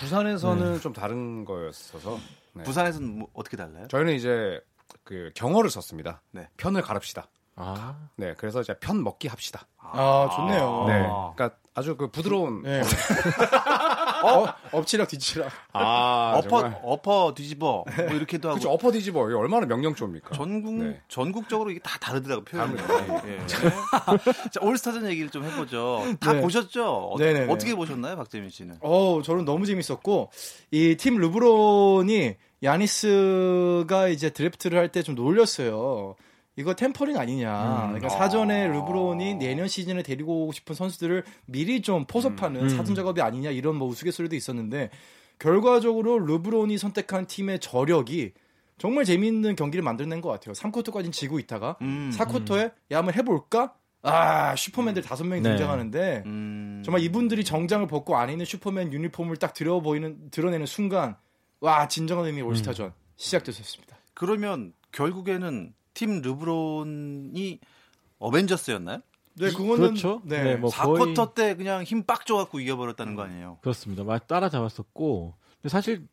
부산에서는 0.00 0.80
좀 0.80 0.92
다른 0.92 1.44
거였어서 1.44 2.18
네. 2.54 2.62
부산에서는 2.64 3.18
뭐 3.18 3.28
어떻게 3.34 3.56
달라요? 3.56 3.86
저희는 3.88 4.14
이제 4.14 4.60
그 5.04 5.30
경어를 5.34 5.70
썼습니다. 5.70 6.22
네. 6.30 6.48
편을 6.58 6.82
가릅시다. 6.82 7.28
아, 7.54 7.94
네, 8.16 8.34
그래서 8.38 8.60
이제 8.62 8.74
편 8.80 9.02
먹기 9.04 9.28
합시다. 9.28 9.66
아 9.78 10.28
좋네요. 10.34 10.84
네, 10.88 11.00
그러니까 11.34 11.50
아주 11.74 11.96
그 11.96 12.10
부드러운 12.10 12.62
네. 12.62 12.80
어, 14.24 14.54
엎치락 14.72 15.08
뒤치락. 15.08 15.50
아 15.72 16.34
엎어 16.36 16.60
정말. 16.60 16.80
엎어 16.82 17.34
뒤집어 17.34 17.84
뭐 17.96 18.06
이렇게도 18.10 18.48
하고 18.48 18.58
그렇죠. 18.58 18.70
엎어 18.72 18.90
뒤집어 18.92 19.26
이게 19.28 19.36
얼마나 19.36 19.66
명령조입니까? 19.66 20.34
전국 20.34 20.74
네. 20.74 21.00
전국적으로 21.08 21.70
이게 21.70 21.80
다 21.80 21.98
다르더라고 21.98 22.44
표현이. 22.44 22.74
예. 23.26 23.46
자 24.50 24.60
올스타전 24.62 25.06
얘기를 25.08 25.28
좀 25.30 25.44
해보죠. 25.44 26.04
다 26.20 26.32
네. 26.32 26.40
보셨죠? 26.40 26.86
어, 27.12 27.18
네네네. 27.18 27.52
어떻게 27.52 27.74
보셨나요, 27.74 28.16
박재민 28.16 28.48
씨는? 28.50 28.78
어, 28.80 29.20
저는 29.22 29.44
너무 29.44 29.66
재밌었고 29.66 30.30
이 30.70 30.96
팀 30.96 31.18
르브론이 31.18 32.36
야니스가 32.62 34.08
이제 34.08 34.30
드래프트를 34.30 34.78
할 34.78 34.88
때 34.88 35.02
좀 35.02 35.14
놀렸어요. 35.16 36.14
이거 36.56 36.74
템퍼링 36.74 37.16
아니냐. 37.16 37.86
그러니까 37.88 38.08
사전에 38.10 38.66
르브론이 38.68 39.36
내년 39.36 39.68
시즌에 39.68 40.02
데리고 40.02 40.42
오고 40.44 40.52
싶은 40.52 40.74
선수들을 40.74 41.24
미리 41.46 41.80
좀 41.80 42.04
포섭하는 42.06 42.62
음. 42.62 42.68
사전 42.68 42.94
작업이 42.94 43.22
아니냐 43.22 43.50
이런 43.50 43.76
뭐 43.76 43.88
우스갯소리도 43.88 44.36
있었는데 44.36 44.90
결과적으로 45.38 46.18
르브론이 46.18 46.76
선택한 46.76 47.26
팀의 47.26 47.60
저력이 47.60 48.32
정말 48.78 49.04
재미있는 49.04 49.56
경기를 49.56 49.82
만들어낸 49.82 50.20
것 50.20 50.28
같아요. 50.28 50.54
3쿼터까지는 50.54 51.12
지고 51.12 51.38
있다가 51.38 51.76
음. 51.80 52.10
4쿼터에 52.14 52.72
야 52.92 52.98
한번 52.98 53.14
해볼까? 53.14 53.74
아 54.02 54.56
슈퍼맨들 54.56 55.02
다섯 55.02 55.24
명이 55.24 55.42
네. 55.42 55.50
등장하는데 55.50 56.24
음. 56.26 56.82
정말 56.84 57.02
이분들이 57.02 57.44
정장을 57.44 57.86
벗고 57.86 58.16
안에 58.16 58.32
있는 58.32 58.44
슈퍼맨 58.44 58.92
유니폼을 58.92 59.36
딱 59.36 59.54
들어 59.54 59.80
보이는 59.80 60.30
드러내는 60.30 60.66
순간 60.66 61.16
와 61.60 61.86
진정한 61.86 62.26
의미의 62.26 62.42
올스타전 62.42 62.92
시작됐었습니다. 63.16 63.96
그러면 64.14 64.72
결국에는 64.90 65.72
팀 65.94 66.20
르브론이 66.22 67.58
어벤져스였나요? 68.18 69.00
네, 69.34 69.48
그거는 69.50 69.76
그렇죠. 69.76 70.20
네. 70.24 70.42
네, 70.42 70.56
뭐 70.56 70.70
거의 70.70 71.14
4쿼터 71.14 71.34
때 71.34 71.56
그냥 71.56 71.82
힘 71.84 72.04
빡 72.04 72.26
줘갖고 72.26 72.60
이겨버렸다는 72.60 73.14
거 73.14 73.22
아니에요? 73.22 73.58
그렇습니다. 73.62 74.04
막 74.04 74.26
따라잡았었고 74.26 75.34
근데 75.60 75.68
사실 75.68 76.06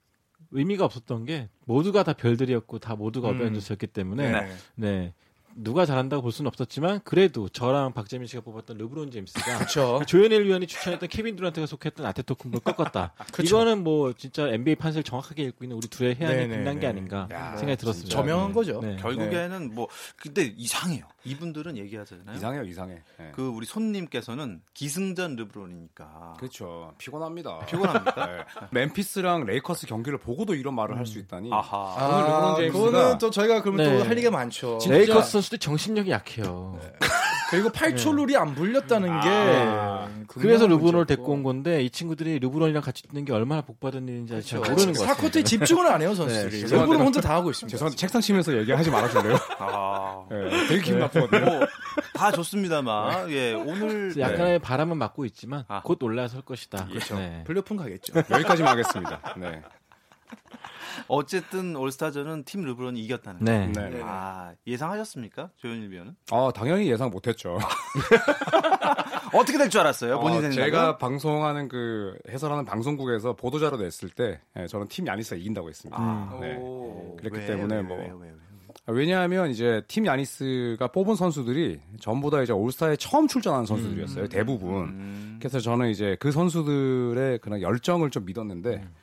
의미가 0.52 0.86
없었던 0.86 1.26
게 1.26 1.50
모두가 1.66 2.04
다 2.04 2.14
별들이었고 2.14 2.80
다 2.80 2.96
모두가 2.96 3.30
음. 3.32 3.36
어벤져스였기 3.36 3.88
때문에 3.88 4.32
네. 4.32 4.56
네. 4.76 5.14
누가 5.56 5.86
잘한다고 5.86 6.22
볼 6.22 6.32
수는 6.32 6.48
없었지만 6.48 7.02
그래도 7.04 7.50
저랑 7.50 7.94
박재민 7.94 8.28
씨가 8.28 8.42
뽑았던 8.44 8.78
르브론 8.78 9.12
제임스가. 9.12 9.66
조현일 10.08 10.46
위원이 10.46 10.68
추천했던 10.68 11.10
케빈 11.10 11.36
두란트가 11.36 11.66
속했던 11.68 12.06
아테토쿤보를 12.06 12.62
꺾었다. 12.64 13.14
그쵸. 13.34 13.44
이거는 13.58 13.84
뭐 13.84 14.14
진짜 14.14 14.48
NBA 14.48 14.76
판세를 14.76 15.04
정확하게 15.04 15.44
읽고 15.44 15.66
있는 15.66 15.76
우리 15.78 15.88
둘의 15.88 16.16
혜안이 16.16 16.48
빛난 16.48 16.76
게 16.76 16.82
네. 16.82 16.88
아닌가 16.88 17.28
야, 17.32 17.58
생각이 17.58 17.78
들었습니다. 17.78 18.10
저명한 18.16 18.48
네. 18.50 18.54
거죠. 18.54 18.80
네. 18.82 18.96
결국에는 18.98 19.74
뭐 19.76 19.88
근데 20.16 20.54
이상해요. 20.56 21.04
이분들은 21.26 21.76
얘기하잖아요. 21.78 22.38
이상해요, 22.38 22.64
이상해. 22.64 23.02
네. 23.18 23.32
그 23.36 23.46
우리 23.50 23.66
손님께서는 23.66 24.62
기승전 24.74 25.36
르브론이니까 25.36 26.36
그렇죠. 26.38 26.94
피곤합니다. 26.98 27.66
피곤합니까? 27.68 28.26
네. 28.28 28.44
멤피스랑 28.72 29.46
레이커스 29.46 29.88
경기를 29.88 30.18
보고도 30.18 30.56
이런 30.56 30.76
말을 30.76 30.98
할수 30.98 31.20
있다니. 31.20 31.50
아하. 31.52 32.08
오늘 32.08 32.24
르브론 32.24 32.56
제임스가- 32.56 32.92
그거는 32.92 33.18
또 33.18 33.30
저희가 33.30 33.62
그러면 33.62 33.86
네. 33.86 33.98
또할 33.98 34.12
얘기가 34.12 34.32
많죠. 34.32 34.78
진짜 34.78 34.98
레이커스 34.98 35.39
선수들 35.40 35.60
정신력이 35.60 36.12
약해요. 36.12 36.78
그리고 37.50 37.70
8초 37.70 38.14
룰이 38.16 38.38
안 38.38 38.54
불렸다는 38.54 39.08
게 39.22 39.28
아. 39.28 40.08
그 40.28 40.40
그래서 40.40 40.68
르브론을. 40.68 41.06
데리고 41.08 41.32
온 41.34 41.42
건데 41.42 41.82
이 41.84 41.90
친구들이 41.90 42.38
르브론이랑 42.40 42.84
같이 42.84 43.02
뛰는 43.04 43.26
게 43.26 43.34
얼마나 43.34 43.62
복받은 43.62 44.08
일인지 44.08 44.36
아직 44.36 44.50
잘 44.50 44.60
그렇죠. 44.60 44.74
모르는 44.74 44.94
것 44.94 45.00
같아요. 45.02 45.16
사쿼터에 45.16 45.44
집중을 45.44 45.88
안 45.88 46.02
해요 46.02 46.14
선수들이. 46.16 46.66
네, 46.66 46.78
르브론 46.78 47.02
혼자 47.02 47.22
다 47.22 47.34
하고 47.36 47.50
있습니다. 47.50 47.72
죄송한데 47.76 47.98
책상 47.98 48.22
치면서 48.22 48.56
얘기하지 48.56 48.92
말아줄래요? 48.92 49.36
아. 49.58 50.26
네, 50.30 50.68
되게 50.68 50.82
기분 50.84 51.00
나쁘거든요. 51.00 51.46
뭐, 51.46 51.60
다 52.14 52.32
좋습니다만, 52.32 53.32
예, 53.32 53.54
오늘. 53.54 54.14
약간의 54.20 54.60
바람은 54.60 54.98
맞고 54.98 55.26
있지만 55.26 55.64
아. 55.70 55.82
곧 55.82 56.02
올라설 56.04 56.42
것이다. 56.44 56.86
그렇죠. 56.86 57.16
네. 57.16 57.44
플레이오프 57.48 57.76
가겠죠. 57.76 58.14
여기까지만 58.30 58.74
하겠습니다. 58.74 59.22
네. 59.38 59.62
어쨌든 61.08 61.76
올스타전은 61.76 62.44
팀 62.46 62.64
르브론이 62.64 63.00
이겼다는 63.04 63.44
네. 63.44 63.72
거. 63.74 63.82
네. 63.82 64.02
아, 64.04 64.54
예상하셨습니까? 64.68 65.50
조현일 65.58 65.92
위원은? 65.92 66.16
아, 66.32 66.52
당연히 66.54 66.90
예상 66.90 67.10
못 67.10 67.28
했죠. 67.28 67.58
어떻게 69.34 69.58
될 69.58 69.70
줄 69.70 69.82
알았어요? 69.82 70.20
본인 70.20 70.46
어? 70.46 70.50
제가 70.50 70.98
방송하는 70.98 71.68
그 71.68 72.18
해설하는 72.30 72.66
방송국에서 72.66 73.36
보도자료 73.36 73.78
냈을 73.78 74.10
때 74.10 74.40
예, 74.58 74.66
저는 74.68 74.88
팀 74.88 75.06
야니스가 75.06 75.36
이긴다고 75.38 75.70
했습니다. 75.70 75.98
아, 76.00 76.38
네. 76.42 76.56
오. 76.58 77.16
그랬기 77.18 77.40
왜, 77.40 77.46
때문에 77.46 77.76
왜, 77.76 77.82
뭐 77.84 77.98
왜, 77.98 78.06
왜, 78.06 78.12
왜? 78.22 78.30
왜냐하면 78.88 79.52
이제 79.52 79.84
팀 79.88 80.08
야니스가 80.08 80.88
뽑은 80.88 81.16
선수들이 81.16 81.80
전부 82.00 82.32
다 82.32 82.42
이제 82.42 82.52
올스타에 82.54 82.96
처음 82.96 83.28
출전한 83.28 83.66
선수들이었어요. 83.68 84.28
대부분. 84.30 84.86
음. 84.90 85.36
그래서 85.40 85.60
저는 85.60 85.90
이제 85.90 86.18
그 86.20 86.32
선수들의 86.32 87.40
그런 87.40 87.62
열정을 87.62 88.10
좀 88.10 88.26
믿었는데 88.26 88.70
음. 88.78 88.94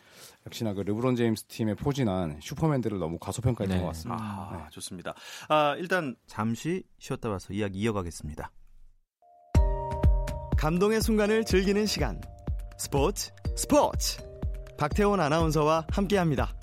역시나 0.46 0.74
그 0.74 0.80
르브론 0.80 1.16
제임스 1.16 1.44
팀에 1.44 1.74
포진한 1.74 2.38
슈퍼맨들을 2.40 2.98
너무 2.98 3.18
과소평가했던 3.18 3.78
네. 3.78 3.82
것 3.82 3.88
같습니다. 3.88 4.22
아, 4.22 4.68
좋습니다. 4.70 5.14
아, 5.48 5.74
일단 5.76 6.14
잠시 6.26 6.84
쉬었다 6.98 7.28
와서 7.28 7.52
이야기 7.52 7.80
이어가겠습니다. 7.80 8.50
감동의 10.56 11.00
순간을 11.00 11.44
즐기는 11.44 11.84
시간. 11.86 12.20
스포츠 12.78 13.32
스포츠. 13.56 14.22
박태원 14.78 15.20
아나운서와 15.20 15.86
함께합니다. 15.90 16.54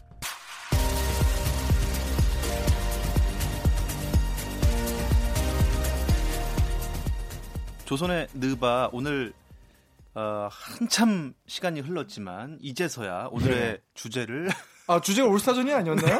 조선의 7.86 8.28
느바 8.34 8.90
오늘 8.94 9.34
어, 10.16 10.48
한참 10.52 11.34
시간이 11.48 11.82
흘렀지만 11.82 12.60
이제서야 12.62 13.30
오늘의 13.32 13.56
네. 13.56 13.82
주제를 13.96 14.50
아 14.88 15.00
주제가 15.00 15.28
올스타전이 15.28 15.74
아니었나요? 15.74 16.20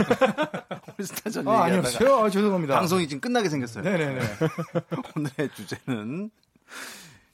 스타전 1.00 1.48
아 1.48 1.64
아니었어요. 1.64 2.26
아, 2.26 2.30
죄송합니다. 2.30 2.76
방송이 2.76 3.08
지금 3.08 3.20
끝나게 3.20 3.50
생겼어요. 3.50 3.84
네네네. 3.84 4.22
오늘의 5.16 5.50
주제는 5.54 6.32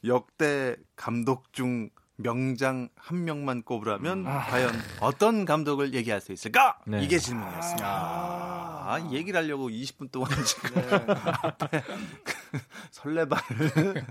역대 0.06 0.76
감독 0.96 1.54
중 1.54 1.90
명장 2.16 2.90
한 2.96 3.24
명만 3.24 3.62
꼽으라면 3.62 4.28
아. 4.28 4.40
과연 4.48 4.72
어떤 5.00 5.46
감독을 5.46 5.94
얘기할 5.94 6.20
수 6.20 6.34
있을까? 6.34 6.80
네. 6.86 7.02
이게 7.04 7.18
질문이었습니다. 7.20 7.88
아, 7.88 9.08
이 9.10 9.16
얘기를 9.16 9.40
하려고 9.40 9.70
20분 9.70 10.12
동안 10.12 10.32
지금 10.44 10.82
네. 10.82 10.96
앞에 11.44 11.84
그 12.24 12.60
설레발을 12.92 14.06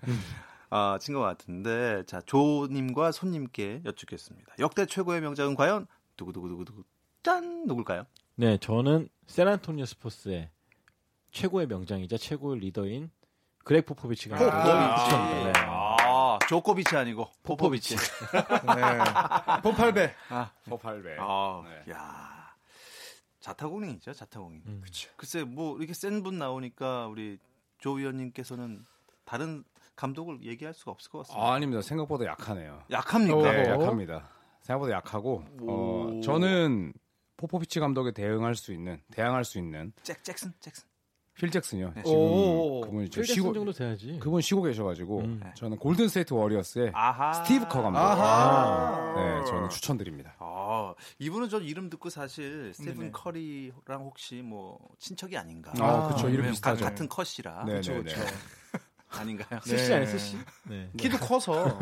아, 0.70 0.98
친것 1.00 1.22
같은데 1.22 2.04
자 2.06 2.20
조님과 2.22 3.12
손님께 3.12 3.82
여쭙겠습니다. 3.84 4.54
역대 4.58 4.86
최고의 4.86 5.20
명장은 5.22 5.54
과연 5.54 5.86
두구두구두구두구 6.16 6.84
짠 7.22 7.66
누굴까요? 7.66 8.04
네, 8.36 8.58
저는 8.58 9.08
샌안토니오 9.26 9.86
스퍼스의 9.86 10.50
최고의 11.32 11.66
명장이자 11.66 12.16
최고의 12.18 12.60
리더인 12.60 13.10
그렉 13.64 13.86
포포비치가 13.86 14.36
포포비치. 14.36 15.04
추천합니다. 15.04 15.52
네. 15.52 15.66
아, 15.66 16.38
조코비치 16.48 16.96
아니고 16.96 17.30
포포비치. 17.42 17.96
네. 17.96 18.02
포팔배. 19.62 20.14
아, 20.30 20.50
8배. 20.66 21.16
아, 21.18 21.62
네. 21.86 21.92
야. 21.92 22.38
자타공인이죠, 23.40 24.12
자타공인. 24.12 24.62
음. 24.66 24.82
글쎄 25.16 25.44
뭐 25.44 25.76
이렇게 25.78 25.92
센 25.94 26.22
분 26.22 26.38
나오니까 26.38 27.06
우리 27.06 27.38
조 27.78 27.92
위원님께서는 27.92 28.84
다른 29.24 29.64
감독을 29.98 30.44
얘기할 30.44 30.72
수가 30.74 30.92
없을 30.92 31.10
것 31.10 31.18
같습니다. 31.18 31.44
아, 31.44 31.54
아닙니다. 31.54 31.82
생각보다 31.82 32.24
약하네요. 32.24 32.82
약합니까? 32.90 33.52
네, 33.52 33.70
어허. 33.72 33.82
약합니다. 33.82 34.28
생각보다 34.62 34.92
약하고 34.94 35.42
어, 35.62 36.08
오. 36.12 36.20
저는 36.22 36.92
포포비치 37.36 37.80
감독에 37.80 38.12
대응할 38.12 38.54
수 38.54 38.72
있는 38.72 39.00
대항할 39.12 39.44
수 39.44 39.58
있는 39.58 39.92
잭 40.04 40.22
잭슨, 40.22 40.52
잭슨. 40.60 40.86
필 41.34 41.50
잭슨이요. 41.50 41.92
네. 41.94 42.02
지금 42.02 42.18
오. 42.18 42.80
그분이 42.80 43.10
지금 43.10 43.22
필 43.24 43.34
쉬고 43.34 43.52
정도 43.52 43.72
돼야지. 43.72 44.18
그분 44.20 44.40
쉬고 44.40 44.62
계셔가지고 44.62 45.20
음. 45.20 45.40
저는 45.54 45.78
골든 45.78 46.08
스테이트 46.08 46.32
워리어스의 46.34 46.90
아하. 46.94 47.32
스티브 47.32 47.66
커 47.68 47.82
감독. 47.82 47.98
아하. 47.98 49.14
네, 49.16 49.44
저는 49.46 49.68
추천드립니다. 49.68 50.34
아, 50.40 50.94
이분은 51.20 51.48
저 51.48 51.60
이름 51.60 51.90
듣고 51.90 52.08
사실 52.10 52.72
스테븐 52.74 52.98
네네. 52.98 53.10
커리랑 53.12 54.02
혹시 54.04 54.42
뭐 54.42 54.78
친척이 54.98 55.36
아닌가? 55.36 55.72
아, 55.78 56.08
그쵸. 56.08 56.28
이름 56.28 56.50
비슷하죠. 56.50 56.84
가- 56.84 56.90
같은 56.90 57.08
커씨라. 57.08 57.64
네, 57.66 57.80
네. 57.82 58.02
네. 58.02 58.14
아닌가요? 59.10 59.60
네. 59.60 59.76
스시 59.76 59.92
아니에요, 59.92 60.10
스시? 60.18 60.36
네. 60.64 60.90
키도 60.96 61.18
커서 61.18 61.78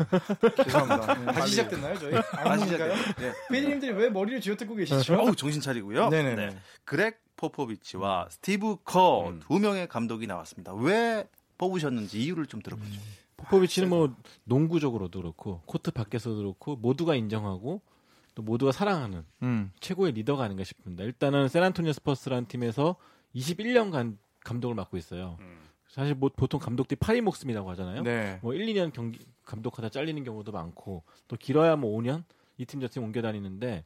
죄송합니다. 0.63 1.13
네, 1.13 1.25
다시 1.33 1.51
시작됐나요 1.51 1.99
저희? 1.99 2.13
다시? 2.13 2.65
시작해요. 2.65 2.93
네. 3.17 3.33
피디님들이 3.51 3.91
왜 3.93 4.09
머리를 4.09 4.41
쥐어뜯고 4.41 4.75
계시죠? 4.75 5.15
어우, 5.15 5.35
정신 5.35 5.61
차리고요. 5.61 6.09
네네네. 6.09 6.47
네. 6.47 6.57
그렉 6.85 7.21
포포비치와 7.35 8.27
스티브 8.29 8.77
커 8.83 9.29
음. 9.29 9.39
두 9.41 9.59
명의 9.59 9.87
감독이 9.87 10.25
나왔습니다. 10.27 10.73
왜 10.73 11.27
뽑으셨는지 11.57 12.21
이유를 12.23 12.47
좀 12.47 12.61
들어보죠. 12.61 12.99
포포비치는 13.37 13.89
뭐 13.89 14.15
농구적으로도 14.45 15.21
그렇고 15.21 15.61
코트 15.65 15.91
밖에서도 15.91 16.35
그렇고 16.37 16.75
모두가 16.75 17.15
인정하고 17.15 17.81
또 18.33 18.41
모두가 18.41 18.71
사랑하는 18.71 19.23
음. 19.43 19.71
최고의 19.79 20.13
리더가 20.13 20.43
아닌가 20.43 20.63
싶습니다. 20.63 21.03
일단은 21.03 21.47
샌안토니오 21.47 21.93
스퍼스라는 21.93 22.47
팀에서 22.47 22.95
21년간 23.35 24.17
감독을 24.43 24.75
맡고 24.75 24.97
있어요. 24.97 25.37
사실 25.89 26.15
뭐 26.15 26.29
보통 26.35 26.59
감독들이 26.59 26.97
파리 26.99 27.21
목숨이라고 27.21 27.69
하잖아요. 27.71 28.03
네. 28.03 28.39
뭐 28.41 28.53
1, 28.53 28.65
2년 28.67 28.93
경기 28.93 29.19
감독하다 29.45 29.89
잘리는 29.89 30.23
경우도 30.23 30.51
많고 30.51 31.03
또 31.27 31.35
길어야 31.37 31.75
뭐 31.75 31.97
5년 31.97 32.23
이 32.57 32.65
팀저팀 32.65 33.03
옮겨 33.03 33.21
다니는데 33.21 33.85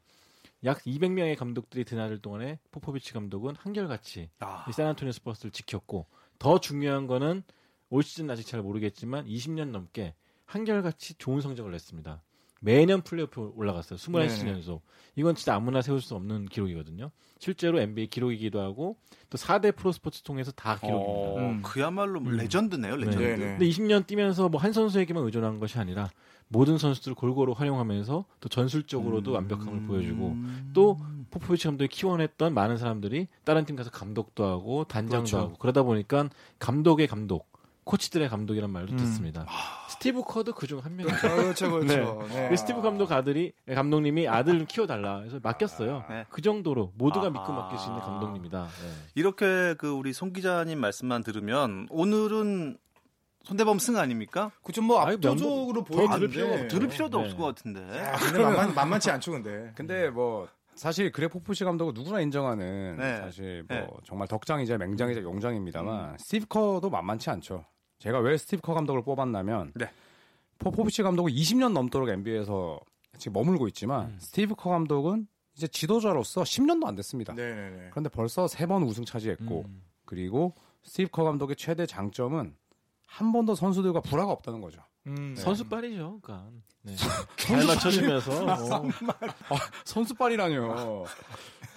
약 0.64 0.80
200명의 0.84 1.36
감독들이 1.36 1.86
드나들 1.86 2.20
동안에 2.20 2.60
포포비치 2.72 3.14
감독은 3.14 3.56
한결같이 3.56 4.30
아, 4.40 4.66
이 4.70 4.74
샌안토니오 4.74 5.12
스퍼스를 5.12 5.52
지켰고 5.52 6.06
더 6.38 6.60
중요한 6.60 7.08
거는 7.08 7.44
올 7.90 8.04
시즌 8.04 8.30
아직 8.30 8.46
잘 8.46 8.62
모르겠지만 8.62 9.26
20년 9.26 9.70
넘게 9.70 10.16
한결같이 10.46 11.16
좋은 11.16 11.42
성적을 11.42 11.72
냈습니다. 11.72 12.22
매년 12.64 13.02
플레이오프 13.02 13.54
올라갔어요. 13.56 13.98
21시즌 13.98 14.38
네네. 14.46 14.52
연속. 14.52 14.84
이건 15.16 15.36
진짜 15.36 15.56
아무나 15.56 15.82
세울 15.82 16.00
수 16.00 16.16
없는 16.16 16.46
기록이거든요. 16.46 17.12
실제로 17.40 17.80
NBA 17.82 18.08
기록이기도 18.08 18.62
하고 18.62 18.98
또 19.32 19.38
4대 19.38 19.76
프로스포츠 19.76 20.22
통해서 20.22 20.52
다 20.52 20.78
기록입니다. 20.78 21.10
어, 21.12 21.38
음. 21.40 21.62
그야말로 21.64 22.20
뭐 22.20 22.32
음. 22.32 22.38
레전드네요, 22.38 22.96
레전드. 22.98 23.18
네, 23.20 23.36
네. 23.36 23.46
근데 23.58 23.66
20년 23.68 24.06
뛰면서 24.06 24.48
뭐 24.48 24.62
한 24.62 24.74
선수에게만 24.74 25.24
의존한 25.26 25.60
것이 25.60 25.80
아니라 25.80 26.10
모든 26.50 26.78
선수들을 26.78 27.16
골고루 27.16 27.54
활용하면서 27.54 28.26
또 28.40 28.50
전술적으로도 28.50 29.32
완벽함을 29.32 29.84
보여주고 29.88 30.28
음. 30.28 30.72
또 30.74 31.00
포포비치 31.32 31.66
감독이 31.66 31.88
키워냈던 31.88 32.54
많은 32.54 32.78
사람들이 32.78 33.28
다른 33.44 33.66
팀 33.66 33.76
가서 33.76 33.90
감독도 33.90 34.46
하고 34.46 34.84
단장도 34.84 35.18
그렇죠. 35.26 35.38
하고 35.40 35.54
그러다 35.58 35.82
보니까 35.82 36.30
감독의 36.60 37.08
감독, 37.08 37.48
코치들의 37.84 38.30
감독이란 38.30 38.70
말도 38.70 38.94
음. 38.94 38.98
듣습니다. 38.98 39.46
스티브 39.90 40.22
커도 40.24 40.54
그중 40.54 40.80
한 40.80 40.96
명이죠. 40.96 41.16
아, 41.28 41.36
그렇죠, 41.36 41.72
그렇죠. 41.72 42.28
네. 42.30 42.50
그 42.50 42.56
스티브 42.58 42.82
감독 42.82 43.12
아들이 43.12 43.54
감독님이 43.74 44.28
아들 44.28 44.66
키워달라 44.66 45.22
해서 45.22 45.40
맡겼어요. 45.42 46.06
네. 46.10 46.26
그 46.30 46.42
정도로 46.42 46.94
모두가 46.96 47.28
아하. 47.28 47.32
믿고 47.32 47.52
맡길 47.54 47.80
수 47.80 47.88
있는 47.88 48.02
감독님이다. 48.02 48.64
네. 48.64 48.90
이렇게 49.16 49.74
그 49.78 49.90
우리 49.90 50.14
송 50.14 50.32
기자님 50.32 50.80
말씀만 50.80 51.24
들으면 51.24 51.88
오늘은 51.90 52.78
손대범 53.44 53.80
승 53.80 53.98
아닙니까? 53.98 54.52
그좀 54.64 54.86
뭐 54.86 55.00
압도적으로 55.02 55.84
필요가 55.84 56.14
없- 56.16 56.20
들을 56.70 56.88
필요도 56.88 57.18
네. 57.18 57.24
없을 57.24 57.38
것 57.38 57.46
같은데. 57.46 57.80
아, 58.06 58.16
근데 58.18 58.40
만만, 58.44 58.76
만만치 58.76 59.10
않죠, 59.10 59.32
근데. 59.32 59.72
근데 59.76 60.10
뭐 60.12 60.48
사실 60.82 61.12
그렉 61.12 61.28
포포비치 61.28 61.64
감독은 61.64 61.94
누구나 61.94 62.22
인정하는 62.22 62.98
네. 62.98 63.18
사실 63.18 63.64
뭐 63.70 63.78
네. 63.78 63.88
정말 64.04 64.28
덕장이자 64.28 64.80
맹장이자 64.80 65.22
용장입니다만 65.22 66.18
스티브 66.18 66.48
커도 66.48 66.90
만만치 66.90 67.30
않죠. 67.30 67.66
제가 68.00 68.18
왜 68.18 68.36
스티브 68.36 68.64
커 68.64 68.74
감독을 68.74 69.04
뽑았냐면 69.04 69.74
네. 69.76 69.92
포포비치 70.58 71.04
감독은 71.04 71.32
20년 71.32 71.74
넘도록 71.74 72.10
NBA에서 72.10 72.80
지금 73.20 73.34
머물고 73.34 73.68
있지만 73.68 74.16
스티브 74.18 74.56
커 74.56 74.72
감독은 74.72 75.28
이제 75.56 75.68
지도자로서 75.68 76.42
10년도 76.42 76.88
안 76.88 76.96
됐습니다. 76.96 77.36
네네네. 77.36 77.90
그런데 77.92 78.10
벌써 78.10 78.48
세 78.48 78.66
번 78.66 78.82
우승 78.82 79.06
차지했고 79.06 79.66
음. 79.68 79.84
그리고 80.06 80.56
스티브 80.82 81.12
커 81.12 81.24
감독의 81.24 81.58
최대 81.58 81.86
장점은 81.86 82.56
한 83.06 83.32
번도 83.32 83.54
선수들과 83.54 84.02
불화가 84.02 84.32
없다는 84.32 84.62
거죠. 84.62 84.82
음, 85.08 85.36
선수빨이죠, 85.36 86.20
그러니까. 86.22 86.50
네. 86.84 86.96
잘 87.38 87.66
맞춰주면서 87.66 88.32
어. 89.50 89.56
선수빨이라뇨. 89.86 91.06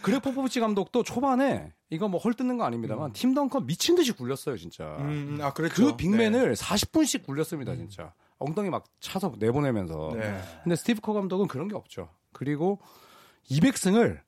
그렉 0.03 0.19
포포비치 0.19 0.61
감독도 0.61 1.03
초반에 1.03 1.73
이거 1.89 2.09
뭐 2.09 2.21
헐뜯는 2.21 2.59
거 2.59 2.65
아닙니다만 2.65 3.13
팀 3.15 3.33
덩컨 3.35 3.67
미친 3.67 3.95
듯이 3.97 4.13
굴렸어요, 4.13 4.57
진짜. 4.59 4.97
음, 5.01 5.39
아, 5.41 5.53
그렇죠. 5.53 5.75
그 5.75 5.97
빅맨을 5.97 6.55
40분씩 6.55 7.25
굴렸습니다, 7.25 7.75
진짜. 7.77 8.13
엉덩이 8.39 8.69
막 8.69 8.85
차서 9.01 9.35
내보내면서. 9.39 10.11
네. 10.15 10.21
네. 10.21 10.41
근데 10.63 10.77
스티브 10.77 11.01
커 11.01 11.15
감독은 11.15 11.49
그런 11.49 11.69
게 11.69 11.75
없죠. 11.75 12.11
그리고 12.33 12.81
200승을 13.51 14.21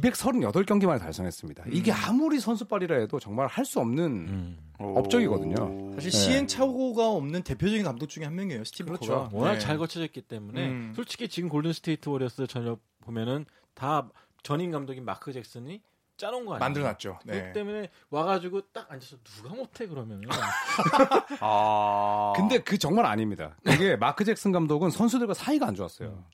238경기 0.00 0.86
만에 0.86 0.98
달성했습니다. 0.98 1.64
이게 1.70 1.92
아무리 1.92 2.40
선수빨이라 2.40 2.96
해도 2.96 3.18
정말 3.20 3.46
할 3.46 3.64
수 3.64 3.78
없는 3.80 4.04
음. 4.28 4.58
업적이거든요. 4.78 5.92
사실 5.94 6.10
네. 6.10 6.16
시행착오가 6.18 7.08
없는 7.10 7.42
대표적인 7.42 7.84
감독 7.84 8.08
중에 8.08 8.24
한 8.24 8.34
명이에요, 8.34 8.64
스티브 8.64 8.88
그렇죠. 8.88 9.06
커가. 9.14 9.28
워낙 9.32 9.52
네. 9.54 9.58
잘 9.60 9.78
거쳐졌기 9.78 10.22
때문에 10.22 10.68
음. 10.68 10.92
솔직히 10.96 11.28
지금 11.28 11.48
골든 11.48 11.72
스테이트 11.72 12.08
워리어스 12.08 12.46
전력 12.48 12.80
보면은 13.00 13.46
다 13.74 14.08
전임 14.42 14.70
감독인 14.72 15.04
마크 15.04 15.32
잭슨이 15.32 15.80
짜놓은 16.16 16.44
거 16.44 16.52
아니에요? 16.54 16.60
만들어놨죠. 16.60 17.18
네. 17.24 17.32
그렇기 17.34 17.52
때문에 17.54 17.88
와가지고 18.10 18.60
딱 18.72 18.90
앉아서 18.90 19.16
누가 19.22 19.54
못해 19.54 19.86
그러면은 19.86 20.28
아. 21.40 22.32
근데 22.36 22.58
그 22.58 22.76
정말 22.78 23.06
아닙니다. 23.06 23.56
그게 23.64 23.96
마크 23.96 24.24
잭슨 24.24 24.52
감독은 24.52 24.90
선수들과 24.90 25.34
사이가 25.34 25.66
안 25.66 25.74
좋았어요. 25.74 26.24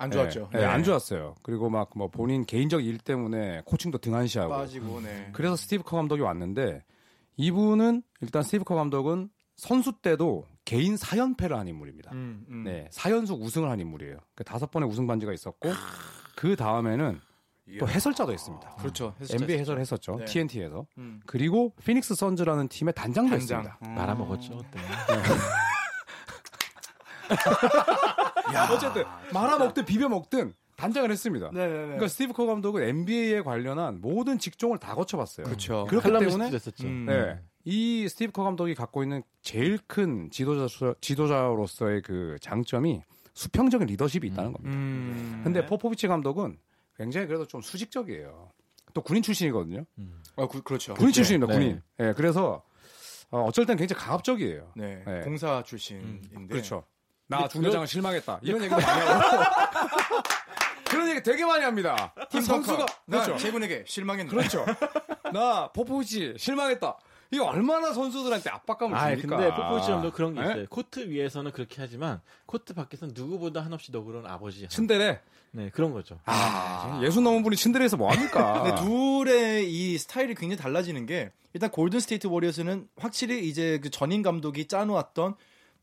안 0.00 0.10
좋았죠. 0.10 0.48
네, 0.52 0.60
네, 0.60 0.64
안 0.64 0.82
좋았어요. 0.84 1.34
그리고 1.42 1.68
막 1.68 1.90
뭐 1.94 2.08
본인 2.08 2.44
개인적 2.46 2.84
일 2.84 2.98
때문에 2.98 3.62
코칭도 3.64 3.98
등한시하고. 3.98 4.50
빠지고, 4.52 5.00
네. 5.00 5.28
그래서 5.32 5.56
스티브 5.56 5.82
커 5.82 5.96
감독이 5.96 6.22
왔는데 6.22 6.84
이분은 7.36 8.02
일단 8.20 8.42
스티브 8.42 8.64
커 8.64 8.74
감독은 8.76 9.28
선수 9.56 9.92
때도 10.00 10.46
개인 10.64 10.94
4연패를 10.94 11.52
한 11.56 11.66
인물입니다. 11.66 12.12
음, 12.12 12.44
음. 12.48 12.62
네, 12.64 12.88
4연속 12.92 13.40
우승을 13.40 13.68
한 13.68 13.80
인물이에요. 13.80 14.18
그 14.36 14.44
다섯 14.44 14.70
번의 14.70 14.88
우승 14.88 15.06
반지가 15.08 15.32
있었고 15.32 15.70
그 16.36 16.54
다음에는 16.54 17.20
또 17.80 17.88
해설자도 17.88 18.32
했습니다. 18.32 18.70
그렇죠. 18.78 19.14
NBA 19.30 19.58
해설을 19.58 19.80
했었죠. 19.80 20.16
네. 20.18 20.24
TNT에서. 20.26 20.86
음. 20.98 21.20
그리고 21.26 21.74
피닉스 21.84 22.14
선즈라는 22.14 22.68
팀의 22.68 22.94
단장도 22.94 23.30
단장. 23.36 23.58
했습니다. 23.64 23.78
음. 23.90 23.94
말아먹었죠 23.94 24.58
그 24.70 24.78
때. 28.50 28.74
어쨌든 28.74 29.04
말아 29.32 29.58
먹든 29.58 29.84
비벼 29.84 30.08
먹든 30.08 30.54
단장을 30.76 31.10
했습니다. 31.10 31.50
네네네. 31.52 31.82
그러니까 31.82 32.08
스티브 32.08 32.32
커 32.32 32.46
감독은 32.46 32.82
NBA에 32.82 33.42
관련한 33.42 34.00
모든 34.00 34.38
직종을 34.38 34.78
다 34.78 34.94
거쳐봤어요. 34.94 35.44
그렇죠. 35.46 35.86
그렇기 35.88 36.08
때문에 36.08 36.50
했었죠. 36.50 36.86
음. 36.86 37.06
네. 37.06 37.40
이 37.64 38.08
스티브 38.08 38.32
커 38.32 38.44
감독이 38.44 38.74
갖고 38.74 39.02
있는 39.02 39.22
제일 39.42 39.78
큰 39.86 40.30
지도자, 40.30 40.94
지도자로서의 41.00 42.02
그 42.02 42.36
장점이 42.40 43.02
수평적인 43.34 43.86
리더십이 43.88 44.26
있다는 44.28 44.52
겁니다. 44.52 44.76
음. 44.76 45.40
근데 45.44 45.66
포포비치 45.66 46.06
감독은 46.06 46.58
굉장히 46.96 47.26
그래도 47.26 47.46
좀 47.46 47.60
수직적이에요. 47.60 48.50
또 48.94 49.02
군인 49.02 49.22
출신이거든요. 49.22 49.84
아, 50.36 50.46
그, 50.48 50.62
그렇죠. 50.62 50.94
군인 50.94 51.12
출신입니다, 51.12 51.52
네. 51.52 51.58
군인. 51.58 51.82
예, 52.00 52.14
그래서 52.16 52.62
어, 53.30 53.42
어쩔 53.42 53.66
땐 53.66 53.76
굉장히 53.76 54.00
강압적이에요. 54.00 54.72
네. 54.76 55.02
네. 55.06 55.20
공사 55.20 55.62
출신인데. 55.62 56.46
그렇죠. 56.48 56.84
나 57.28 57.46
중대장을 57.46 57.86
실망했다. 57.86 58.40
이런 58.42 58.62
얘기도 58.62 58.80
많이 58.80 59.00
하고. 59.06 59.42
그런 60.88 61.10
얘기 61.10 61.22
되게 61.22 61.44
많이 61.44 61.62
합니다. 61.62 62.12
팀 62.30 62.40
선수가 62.40 62.86
나 63.04 63.22
그렇죠. 63.22 63.36
제군에게 63.36 63.84
실망했네. 63.86 64.30
그렇죠. 64.30 64.64
나 65.32 65.70
포포비치 65.72 66.34
실망했다. 66.38 66.96
이거 67.30 67.44
얼마나 67.44 67.92
선수들한테 67.92 68.48
압박감을 68.48 68.96
아, 68.96 69.10
줍니까? 69.10 69.36
근데 69.36 69.54
포포비치 69.54 69.90
감독도 69.90 70.10
그런 70.12 70.34
게 70.34 70.40
네? 70.40 70.48
있어요. 70.48 70.66
코트 70.70 71.00
위에서는 71.10 71.52
그렇게 71.52 71.76
하지만 71.78 72.22
코트 72.46 72.72
밖에서는 72.72 73.12
누구보다 73.14 73.60
한없이 73.60 73.92
너그러운 73.92 74.26
아버지. 74.26 74.66
츤데레. 74.66 75.20
네, 75.50 75.70
그런 75.70 75.92
거죠. 75.92 76.18
아, 76.24 77.00
예수 77.02 77.20
넘은 77.20 77.42
분이 77.42 77.56
츤데레에서 77.56 77.98
뭐 77.98 78.10
합니까? 78.10 78.62
근데 78.62 78.82
둘의 78.82 79.70
이 79.70 79.98
스타일이 79.98 80.34
굉장히 80.34 80.56
달라지는 80.56 81.04
게 81.04 81.30
일단 81.52 81.70
골든 81.70 82.00
스테이트 82.00 82.26
워리어스는 82.28 82.88
확실히 82.96 83.46
이제 83.46 83.78
그 83.82 83.90
전임 83.90 84.22
감독이 84.22 84.66
짜놓았던 84.66 85.34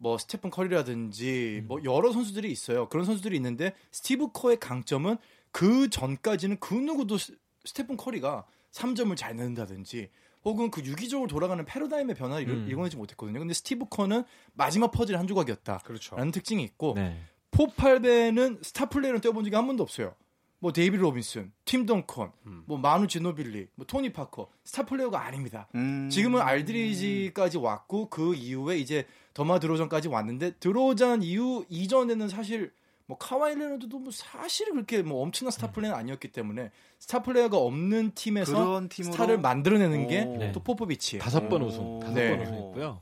뭐 0.05 0.19
스테픈 0.19 0.51
커리라든지 0.51 1.63
뭐 1.65 1.79
여러 1.83 2.11
선수들이 2.11 2.51
있어요. 2.51 2.87
그런 2.89 3.05
선수들이 3.07 3.35
있는데 3.37 3.73
스티브 3.91 4.33
커의 4.33 4.59
강점은 4.59 5.17
그 5.51 5.89
전까지는 5.89 6.57
그 6.59 6.75
누구도 6.75 7.17
스- 7.17 7.35
스테픈 7.63 7.97
커리가 7.97 8.45
3점을 8.71 9.17
잘 9.17 9.35
넣는다든지 9.35 10.11
혹은 10.43 10.69
그 10.69 10.81
유기적으로 10.85 11.27
돌아가는 11.27 11.65
패러다임의 11.65 12.13
변화를 12.15 12.43
일- 12.47 12.49
음. 12.53 12.67
일궈내지 12.69 12.97
못했거든요. 12.97 13.39
근데 13.39 13.55
스티브 13.55 13.85
커는 13.89 14.23
마지막 14.53 14.91
퍼즐 14.91 15.17
한 15.17 15.25
조각이었다. 15.25 15.79
그렇죠. 15.79 16.15
라는 16.17 16.31
특징이 16.31 16.61
있고 16.63 16.93
네. 16.95 17.19
포할배는 17.49 18.59
스타 18.61 18.85
플레이어를 18.85 19.21
뛰어본 19.21 19.43
적이 19.45 19.55
한 19.55 19.65
번도 19.65 19.81
없어요. 19.81 20.13
뭐 20.59 20.71
데이비드 20.71 20.97
로빈슨, 20.97 21.51
팀 21.65 21.85
덩컨, 21.87 22.31
뭐 22.65 22.77
마누 22.77 23.07
지노빌리, 23.07 23.67
뭐 23.75 23.85
토니 23.87 24.13
파커 24.13 24.49
스타 24.63 24.85
플레이어가 24.85 25.19
아닙니다. 25.25 25.67
음. 25.73 26.09
지금은 26.11 26.41
알드리지까지 26.41 27.57
왔고 27.57 28.09
그 28.09 28.35
이후에 28.35 28.77
이제 28.77 29.07
더마 29.35 29.59
드로전까지 29.59 30.07
왔는데 30.07 30.55
드로전 30.59 31.21
이후 31.21 31.65
이전에는 31.69 32.27
사실 32.29 32.71
뭐 33.05 33.17
카와이 33.19 33.53
레너드도 33.53 33.99
뭐 33.99 34.11
사실 34.11 34.71
그렇게 34.71 35.03
뭐 35.03 35.21
엄청난 35.21 35.51
스타 35.51 35.69
플레이어는 35.71 35.95
아니었기 35.95 36.29
때문에 36.31 36.71
스타 36.97 37.21
플레이어가 37.21 37.55
없는 37.57 38.13
팀에서 38.15 38.81
스타를 38.89 39.37
만들어내는 39.37 40.07
게 40.07 40.21
오. 40.23 40.33
또 40.33 40.39
네. 40.39 40.51
포포비치. 40.53 41.19
다섯 41.19 41.47
번 41.47 41.61
오. 41.61 41.65
우승, 41.67 41.99
다섯 41.99 42.13
네. 42.15 42.29
번 42.31 42.41
우승했고요. 42.47 43.01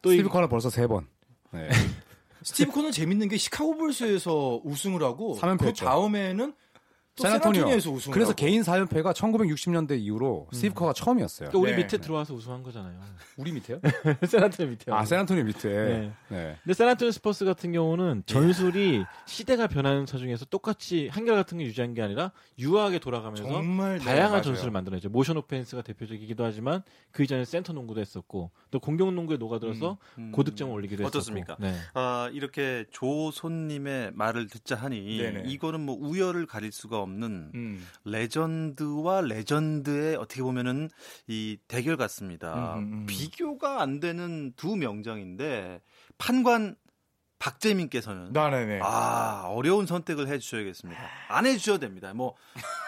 또 0.00 0.10
스티브 0.10 0.28
이- 0.28 0.30
커는 0.30 0.48
벌써 0.48 0.70
세 0.70 0.86
번. 0.86 1.06
네. 1.50 1.68
스티브 2.44 2.72
커는 2.72 2.92
재밌는 2.92 3.28
게 3.28 3.36
시카고 3.36 3.76
불스에서 3.76 4.62
우승을 4.64 5.02
하고 5.02 5.34
그. 5.34 5.72
다음에는 5.74 6.52
또 6.52 6.54
샌안토니오. 7.16 7.66
그래서. 8.10 8.32
개인 8.34 8.62
4연패가 8.62 9.12
1960년대 9.14 10.00
이후로 10.00 10.48
스티브 10.52 10.74
커가 10.74 10.92
처음이었어요. 10.94 11.50
또 11.50 11.60
우리 11.60 11.72
네. 11.72 11.78
밑에 11.78 11.98
들어와서 11.98 12.34
우승한 12.34 12.62
거잖아요. 12.62 12.98
우리 13.36 13.52
밑에요? 13.52 13.80
샌안토니오 14.26 14.70
밑에. 14.70 14.90
아, 14.90 15.04
샌안토니오 15.04 15.44
밑에. 15.44 15.68
네. 15.68 16.12
네. 16.28 16.56
근데 16.62 16.74
샌안토니오 16.74 17.12
스퍼스 17.12 17.44
같은 17.44 17.72
경우는 17.72 18.22
전술이 18.26 19.04
시대가 19.26 19.66
변하는 19.66 20.06
차 20.06 20.16
중에서 20.16 20.46
똑같이 20.46 21.08
한결같은 21.08 21.58
게 21.58 21.64
유지한 21.64 21.92
게 21.92 22.00
아니라 22.02 22.32
유하게 22.58 22.98
돌아가면서 22.98 23.44
정말 23.44 23.98
네, 23.98 24.04
다양한 24.04 24.30
맞아요. 24.30 24.42
전술을 24.42 24.70
만들어내죠. 24.70 25.10
motion 25.10 25.36
offense가 25.36 25.82
대표적이기도 25.82 26.44
하지만 26.44 26.82
그 27.10 27.22
이전에 27.22 27.44
센터 27.44 27.72
농구도 27.74 28.00
했었고 28.00 28.50
또 28.70 28.80
공격 28.80 29.12
농구에 29.12 29.36
녹아들어서 29.36 29.98
음. 30.18 30.32
고득점을 30.32 30.72
올리기도 30.72 31.02
했었고. 31.02 31.18
어떻습니까? 31.18 31.56
네. 31.60 31.74
아, 31.92 32.30
이렇게 32.32 32.86
조손님의 32.90 34.12
말을 34.14 34.46
듣자 34.46 34.76
하니 34.76 35.18
네네. 35.18 35.42
이거는 35.50 35.80
뭐 35.80 35.94
우열을 36.00 36.46
가릴 36.46 36.72
수가 36.72 37.01
없는 37.02 37.52
음. 37.54 37.86
레전드와 38.04 39.20
레전드의 39.22 40.16
어떻게 40.16 40.42
보면은 40.42 40.88
이 41.26 41.58
대결 41.68 41.96
같습니다. 41.96 42.76
음, 42.76 42.78
음, 42.78 42.92
음. 42.92 43.06
비교가 43.06 43.82
안 43.82 44.00
되는 44.00 44.52
두 44.56 44.76
명장인데 44.76 45.80
판관 46.18 46.76
박재민께서는 47.42 48.32
네네네. 48.32 48.80
아 48.82 49.46
어려운 49.48 49.86
선택을 49.86 50.28
해주셔야겠습니다. 50.28 51.00
안 51.28 51.46
해주셔도 51.46 51.78
됩니다. 51.80 52.12
뭐 52.14 52.34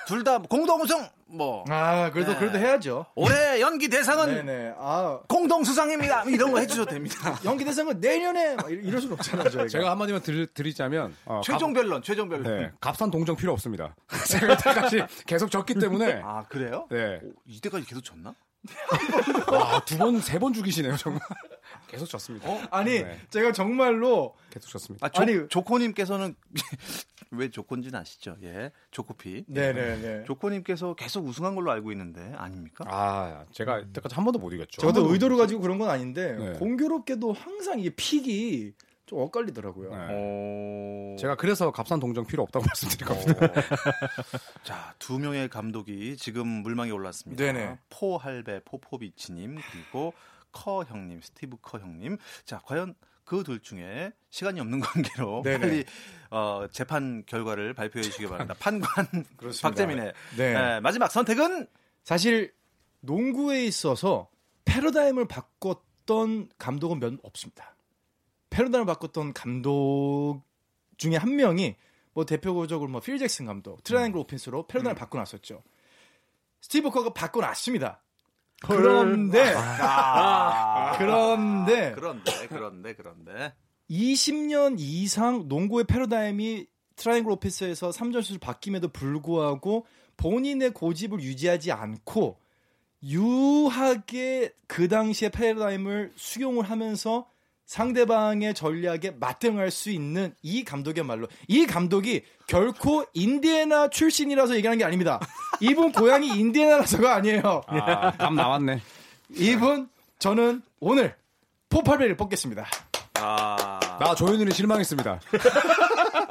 둘 0.07 0.23
다 0.23 0.39
공동 0.39 0.81
우승 0.83 1.07
뭐 1.27 1.65
아, 1.69 2.11
그래도 2.13 2.33
네. 2.33 2.39
그래도 2.39 2.59
해야죠. 2.59 3.07
올해 3.15 3.61
연기 3.61 3.89
대상은 3.89 4.27
네네. 4.27 4.75
아, 4.79 5.19
공동 5.29 5.65
수상입니다. 5.65 6.25
이런 6.25 6.53
거 6.53 6.59
해주셔도 6.61 6.91
됩니다. 6.91 7.39
연기 7.45 7.65
대상은 7.65 7.99
내년에 8.01 8.55
막 8.57 8.71
이럴 8.71 9.01
순 9.01 9.13
없잖아요, 9.13 9.49
저희가. 9.49 9.69
제가 9.69 9.91
한마디만 9.93 10.23
드, 10.23 10.47
드리자면 10.53 11.15
어, 11.25 11.41
최종 11.43 11.73
변론, 11.73 12.03
최종 12.03 12.29
값, 12.29 12.43
변론. 12.43 12.61
네, 12.61 12.71
값산 12.81 13.11
동정 13.11 13.35
필요 13.37 13.53
없습니다. 13.53 13.97
제가 14.29 14.53
이때까지 14.55 15.05
계속 15.27 15.51
졌기 15.51 15.75
때문에 15.75 16.21
아 16.23 16.45
그래요? 16.49 16.87
네. 16.91 17.21
오, 17.23 17.33
이때까지 17.47 17.87
계속 17.87 18.03
졌나? 18.05 18.35
와, 19.53 19.81
두 19.85 19.99
번, 19.99 20.21
세 20.21 20.39
번 20.39 20.53
죽이시네요, 20.53 20.97
정말. 20.97 21.21
계속 21.89 22.07
졌습니다. 22.07 22.49
아니, 22.71 23.03
네. 23.03 23.21
제가 23.31 23.53
정말로 23.53 24.35
계속 24.51 24.69
졌습니다. 24.71 25.07
아, 25.07 25.11
조, 25.11 25.23
아니- 25.23 25.49
조코님께서는 25.49 26.35
왜 27.31 27.51
조코인지는 27.51 27.99
아시죠? 27.99 28.37
예, 28.43 28.71
조코피. 28.91 29.45
네네네. 29.49 30.25
조코님께서 30.25 30.95
계속 30.95 31.27
우승한 31.27 31.55
걸로 31.55 31.71
알고 31.73 31.91
있는데 31.93 32.33
아닙니까? 32.37 32.85
아, 32.89 33.45
제가 33.53 33.81
이때까지 33.81 34.15
한 34.15 34.25
번도 34.25 34.39
못 34.39 34.53
이겼죠. 34.53 34.81
저도 34.81 35.13
의도를 35.13 35.37
가지고 35.37 35.61
그런 35.61 35.79
건 35.79 35.91
아닌데 35.91 36.33
네. 36.39 36.53
공교롭게도 36.59 37.33
항상 37.33 37.81
이게 37.81 37.91
픽이 37.91 38.73
좀 39.07 39.21
엇갈리더라고요. 39.21 39.91
네. 39.91 39.97
어... 40.11 41.17
제가 41.19 41.37
그래서 41.37 41.71
값싼 41.71 42.01
동정 42.01 42.27
필요 42.27 42.43
없다고 42.43 42.65
말씀드릴 42.67 43.07
겁니다. 43.07 43.63
자, 44.65 44.95
두 44.99 45.19
명의 45.19 45.49
감독이 45.49 46.17
지금 46.17 46.47
물망에 46.47 46.91
올랐습니다. 46.91 47.45
네네. 47.45 47.79
포할배 47.91 48.61
포포비치님 48.65 49.59
그리고 49.71 50.15
커 50.53 50.85
형님, 50.85 51.21
스티브 51.21 51.59
커 51.61 51.79
형님. 51.79 52.19
자, 52.45 52.61
과연 52.65 52.95
그 53.25 53.43
둘 53.43 53.61
중에 53.61 54.13
시간이 54.31 54.61
없는 54.61 54.81
관계로 54.81 55.43
네네. 55.43 55.59
빨리 55.59 55.85
어, 56.31 56.67
재판 56.71 57.25
결과를 57.27 57.75
발표해 57.75 58.03
주시기 58.03 58.27
바랍니다. 58.27 58.55
판관. 58.59 58.89
박재민의 59.63 60.13
네. 60.37 60.53
네, 60.53 60.81
마지막 60.81 61.11
선택은 61.11 61.67
사실 62.03 62.53
농구에 63.01 63.65
있어서 63.65 64.29
패러다임을 64.65 65.27
바꿨던 65.27 66.49
감독은 66.59 67.01
몇 67.01 67.15
없습니다. 67.23 67.74
패러다임을 68.55 68.87
바꿨던 68.87 69.33
감독 69.33 70.43
중에 70.97 71.17
한 71.17 71.35
명이 71.35 71.75
뭐 72.13 72.25
대표적으로 72.25 72.89
뭐 72.89 73.01
필 73.01 73.19
잭슨 73.19 73.47
감독 73.47 73.83
triangle 73.83 74.21
offense로 74.21 74.69
패러다임을 74.69 74.95
바꿔놨었죠. 74.95 75.63
스티브 76.61 76.91
커가 76.91 77.13
바꿔놨습니다. 77.13 78.01
그런데 78.63 79.53
아, 79.57 80.97
그런데 80.97 81.93
그런데 81.95 82.47
그런데 82.49 82.95
그런데. 82.95 83.55
20년 83.91 84.77
이상 84.79 85.49
농구의 85.49 85.85
패러다임이 85.85 86.67
triangle 86.97 87.33
offense에서 87.33 87.91
3점슛으로 87.91 88.41
바뀜에도 88.41 88.89
불구하고 88.89 89.85
본인의 90.17 90.71
고집을 90.71 91.21
유지하지 91.21 91.73
않고 91.73 92.39
유하게 93.03 94.55
그 94.69 94.89
당시의 94.89 95.33
패러다임을 95.33 96.13
수용을 96.15 96.65
하면서 96.71 97.27
상대방의 97.67 98.55
전략에 98.55 99.13
맞대응할 99.19 99.71
수 99.71 99.91
있는 99.91 100.35
이 100.43 100.65
감독이야말로 100.65 101.29
이 101.49 101.67
감독이 101.67 102.23
결코 102.47 103.05
인디애나 103.15 103.89
출신이라서 103.89 104.57
얘기하는 104.57 104.79
게 104.79 104.85
아닙니다. 104.85 105.19
이분 105.61 105.93
고향이 105.93 106.29
인디애나라서가 106.29 107.15
아니에요. 107.17 107.63
아, 107.67 108.11
감 108.13 108.35
나왔네. 108.35 108.81
이분 109.31 109.89
저는 110.19 110.63
오늘 110.81 111.15
포팔베를 111.71 112.17
뽑겠습니다. 112.17 112.67
아, 113.15 113.81
나 113.99 114.15
조현일이 114.15 114.53
실망했습니다. 114.53 115.21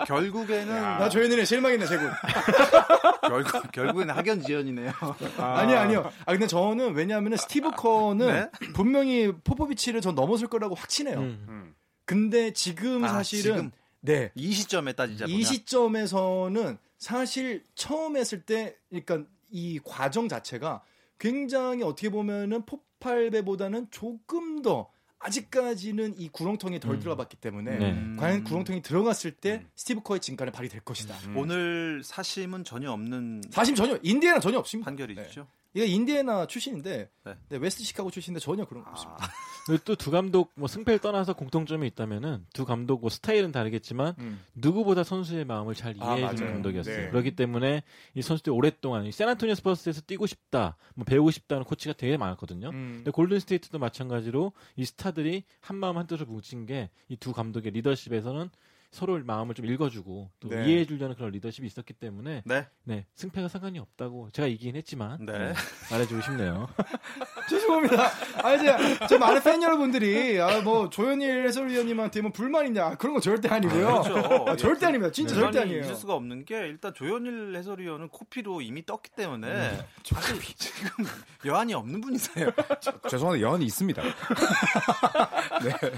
결국에는 0.05 0.67
나 0.81 1.09
조현일의 1.09 1.45
실망이네 1.45 1.85
제군. 1.85 2.11
결국 3.27 3.71
결국에는 3.71 4.13
학연 4.13 4.41
지연이네요. 4.41 4.91
아. 5.37 5.65
니요 5.65 5.77
아니요. 5.77 6.11
아 6.25 6.31
근데 6.31 6.47
저는 6.47 6.93
왜냐하면 6.93 7.37
스티브 7.37 7.71
커는 7.71 8.27
네? 8.27 8.49
분명히 8.73 9.31
포포비치를 9.43 10.01
전 10.01 10.15
넘어설 10.15 10.47
거라고 10.47 10.75
확신해요. 10.75 11.19
음. 11.19 11.75
근데 12.05 12.51
지금 12.51 13.03
아, 13.03 13.09
사실은 13.09 13.55
지금? 13.55 13.71
네. 14.01 14.31
이 14.35 14.51
시점에 14.51 14.93
따지자 14.93 15.25
이 15.27 15.43
시점에서는 15.43 16.77
사실 16.97 17.63
처음 17.75 18.17
했을 18.17 18.41
때 18.41 18.75
그러니까 18.89 19.21
이 19.49 19.79
과정 19.83 20.27
자체가 20.27 20.83
굉장히 21.19 21.83
어떻게 21.83 22.09
보면은 22.09 22.65
폭발배보다는 22.65 23.87
조금 23.91 24.61
더 24.61 24.89
아직까지는 25.23 26.15
이 26.17 26.29
구렁텅이에 26.29 26.79
덜 26.79 26.95
음. 26.95 26.99
들어봤기 26.99 27.38
때문에 27.38 27.77
네. 27.77 27.91
음. 27.91 28.17
과연 28.19 28.43
구렁텅이 28.43 28.81
들어갔을 28.81 29.31
때 29.31 29.65
스티브 29.75 30.01
커의 30.01 30.19
진가는 30.19 30.51
발휘 30.51 30.69
될 30.69 30.81
것이다. 30.81 31.15
오늘 31.36 32.01
사심은 32.03 32.63
전혀 32.63 32.91
없는 32.91 33.41
사실 33.49 33.73
전혀 33.75 33.97
인디애나 34.03 34.39
전혀 34.39 34.59
없습니다. 34.59 34.89
판결이죠. 34.89 35.47
이게 35.73 35.86
인디애나 35.88 36.45
출신인데 36.47 37.09
네. 37.25 37.36
네, 37.49 37.57
웨스트 37.57 37.83
시카고 37.83 38.12
출신인데 38.12 38.39
전혀 38.39 38.65
그런 38.65 38.83
거 38.83 38.91
없습니다. 38.91 39.27
또 39.86 40.01
두 40.01 40.12
감독 40.12 40.51
뭐 40.55 40.67
승패를 40.67 40.99
떠나서 40.99 41.33
공통점이 41.33 41.88
있다면은 41.88 42.45
두 42.53 42.65
감독 42.65 42.99
뭐 42.99 43.09
스타일은 43.09 43.53
다르겠지만 43.53 44.13
음. 44.19 44.43
누구보다 44.55 45.03
선수의 45.05 45.45
마음을 45.45 45.73
잘 45.73 45.95
아, 45.99 46.17
이해해 46.17 46.36
주는 46.36 46.51
맞아요. 46.51 46.53
감독이었어요. 46.55 46.97
네. 47.05 47.09
그렇기 47.09 47.36
때문에 47.38 47.81
이 48.13 48.21
선수들이 48.21 48.53
오랫동안 48.53 49.05
이 49.05 49.12
샌안토니오 49.13 49.55
스퍼스에서 49.55 50.01
뛰고 50.01 50.27
싶다, 50.27 50.75
뭐 50.95 51.05
배우고 51.05 51.31
싶다는 51.31 51.63
코치가 51.63 51.93
되게 51.93 52.17
많았거든요. 52.17 52.69
음. 52.69 52.93
근데 52.97 53.12
골든 53.12 53.39
스테이트도 53.39 53.79
마찬가지로 53.79 54.51
이 54.75 54.83
스타들이 54.86 55.43
한 55.62 55.77
마음 55.77 55.97
한 55.97 56.07
뜻으로 56.08 56.25
뭉친 56.25 56.65
게 56.65 56.89
이 57.09 57.15
두 57.23 57.31
감독의 57.31 57.71
리더십에서는 57.71 58.49
서로 58.93 59.19
마음을 59.23 59.53
좀 59.53 59.65
읽어주고 59.65 60.32
또 60.39 60.49
네. 60.49 60.65
이해해 60.65 60.86
주려는 60.86 61.15
그런 61.15 61.32
리더십이 61.32 61.67
있었기 61.67 61.93
때문에 61.93 62.43
네. 62.45 62.67
네 62.84 63.06
승패가 63.15 63.47
상관이 63.47 63.79
없다고 63.79 64.29
제가 64.32 64.47
이기긴 64.47 64.75
했지만 64.75 65.25
네. 65.25 65.38
네, 65.38 65.53
말해주고 65.91 66.21
싶네요. 66.21 66.69
죄송합니다. 67.49 68.10
아 68.43 68.53
이제 68.56 68.75
저 69.08 69.17
많은 69.17 69.43
팬 69.43 69.62
여러분들이 69.62 70.39
아 70.41 70.63
뭐 70.63 70.89
조현일 70.89 71.45
해설위원님한테 71.47 72.21
뭐 72.21 72.32
불만 72.32 72.65
있냐 72.67 72.95
그런 72.95 73.13
거 73.13 73.19
절대 73.19 73.49
아니고요. 73.49 74.01
그렇죠. 74.01 74.45
아, 74.47 74.56
절대 74.56 74.86
아닙니다. 74.86 75.12
진짜 75.12 75.36
절대 75.36 75.60
아니에요. 75.60 75.82
있을 75.82 75.95
수가 75.95 76.15
없는 76.15 76.45
게 76.45 76.58
일단 76.67 76.93
조현일 76.93 77.56
해설위원은 77.56 78.10
코피로 78.10 78.62
이미 78.62 78.86
떴기 78.86 79.12
때문에 79.12 79.47
음. 79.47 79.79
사실 80.03 80.39
지금 80.56 80.89
여한이 81.45 81.73
없는 81.73 82.01
분이세요. 82.01 82.49
죄송한데 83.10 83.43
연이 83.43 83.65
있습니다. 83.65 84.01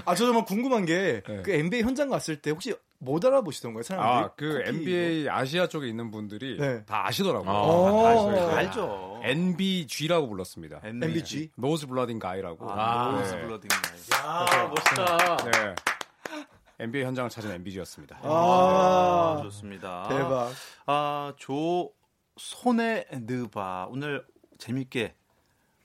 아, 0.04 0.14
저 0.14 0.26
정말 0.26 0.44
궁금한 0.44 0.84
게, 0.84 1.22
네. 1.26 1.42
그 1.42 1.50
NBA 1.52 1.82
현장 1.82 2.08
갔을 2.08 2.40
때 2.40 2.50
혹시 2.50 2.74
못 2.98 3.24
알아보시던가요, 3.24 3.82
사람들이? 3.82 4.24
아, 4.24 4.30
그 4.36 4.62
NBA 4.66 5.28
아시아 5.28 5.66
쪽에 5.68 5.86
있는 5.86 6.10
분들이 6.10 6.56
네. 6.58 6.84
다 6.86 7.06
아시더라고요. 7.06 7.50
아, 7.50 7.52
다 7.52 7.60
오. 7.62 8.06
아시더라고요. 8.06 8.56
알죠. 8.56 9.20
NBG라고 9.22 10.28
불렀습니다. 10.28 10.80
MBG? 10.84 11.50
노즈 11.56 11.86
블러딩 11.88 12.18
가이라고. 12.18 12.70
아, 12.70 13.12
네. 13.12 13.18
nose 13.18 13.40
bleeding 13.40 13.68
nice. 13.68 14.10
아 14.14 14.68
멋있다. 14.68 15.36
네. 15.50 15.74
NBA 16.78 17.04
현장을 17.04 17.30
찾은 17.30 17.50
NBG였습니다. 17.52 18.18
아, 18.22 19.36
아, 19.38 19.42
좋습니다. 19.42 20.08
대박. 20.08 20.52
아, 20.86 21.32
조 21.36 21.92
손의 22.36 23.06
느바 23.12 23.88
오늘 23.90 24.24
재밌게 24.58 25.14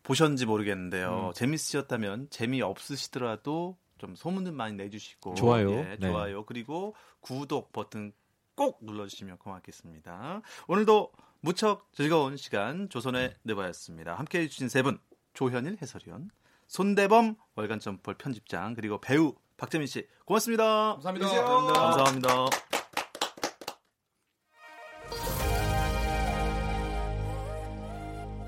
보셨는지 0.03 0.45
모르겠는데요. 0.45 1.27
음. 1.29 1.33
재밌으셨다면 1.33 2.27
재미 2.29 2.61
없으시더라도 2.61 3.77
좀 4.01 4.15
소문은 4.15 4.55
많이 4.55 4.75
내주시고 4.75 5.35
좋아요. 5.35 5.71
예, 5.73 5.97
네. 5.99 6.09
좋아요. 6.09 6.43
그리고 6.45 6.95
구독 7.19 7.71
버튼 7.71 8.11
꼭 8.55 8.79
눌러주시면 8.81 9.37
고맙겠습니다. 9.37 10.41
오늘도 10.67 11.11
무척 11.41 11.87
즐거운 11.93 12.35
시간 12.35 12.89
조선의 12.89 13.35
느바였습니다. 13.43 14.15
함께해 14.15 14.47
주신 14.47 14.69
세 14.69 14.81
분 14.81 14.97
조현일 15.33 15.77
해설위원, 15.81 16.31
손대범 16.67 17.35
월간 17.55 17.79
점펄 17.79 18.15
편집장 18.15 18.73
그리고 18.73 18.99
배우 18.99 19.35
박재민 19.57 19.85
씨 19.85 20.07
고맙습니다. 20.25 20.93
감사합니다. 20.99 21.27
감사합니다. 21.73 22.45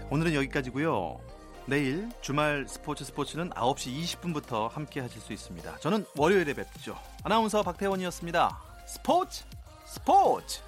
오늘은 0.09 0.33
여기까지고요. 0.35 1.32
내일 1.65 2.09
주말 2.21 2.65
스포츠 2.67 3.05
스포츠는 3.05 3.49
9시 3.51 4.03
20분부터 4.03 4.69
함께 4.69 4.99
하실 4.99 5.21
수 5.21 5.31
있습니다. 5.31 5.77
저는 5.79 6.05
월요일에 6.17 6.53
뵙죠. 6.53 6.97
아나운서 7.23 7.63
박태원이었습니다. 7.63 8.59
스포츠 8.85 9.45
스포츠 9.85 10.61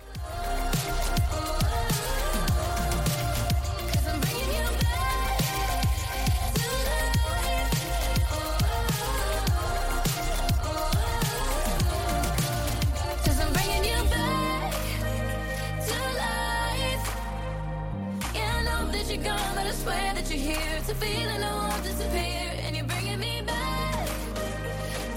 feeling 21.00 21.42
that 21.42 21.54
won't 21.54 21.84
disappear, 21.84 22.52
and 22.64 22.76
you're 22.76 22.86
bringing 22.86 23.20
me 23.20 23.42
back 23.46 24.08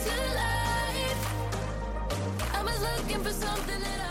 to 0.05 0.15
life. 0.43 1.23
I 2.55 2.63
was 2.63 2.81
looking 2.83 3.23
for 3.23 3.33
something 3.33 3.81
that 3.81 4.01
I 4.01 4.08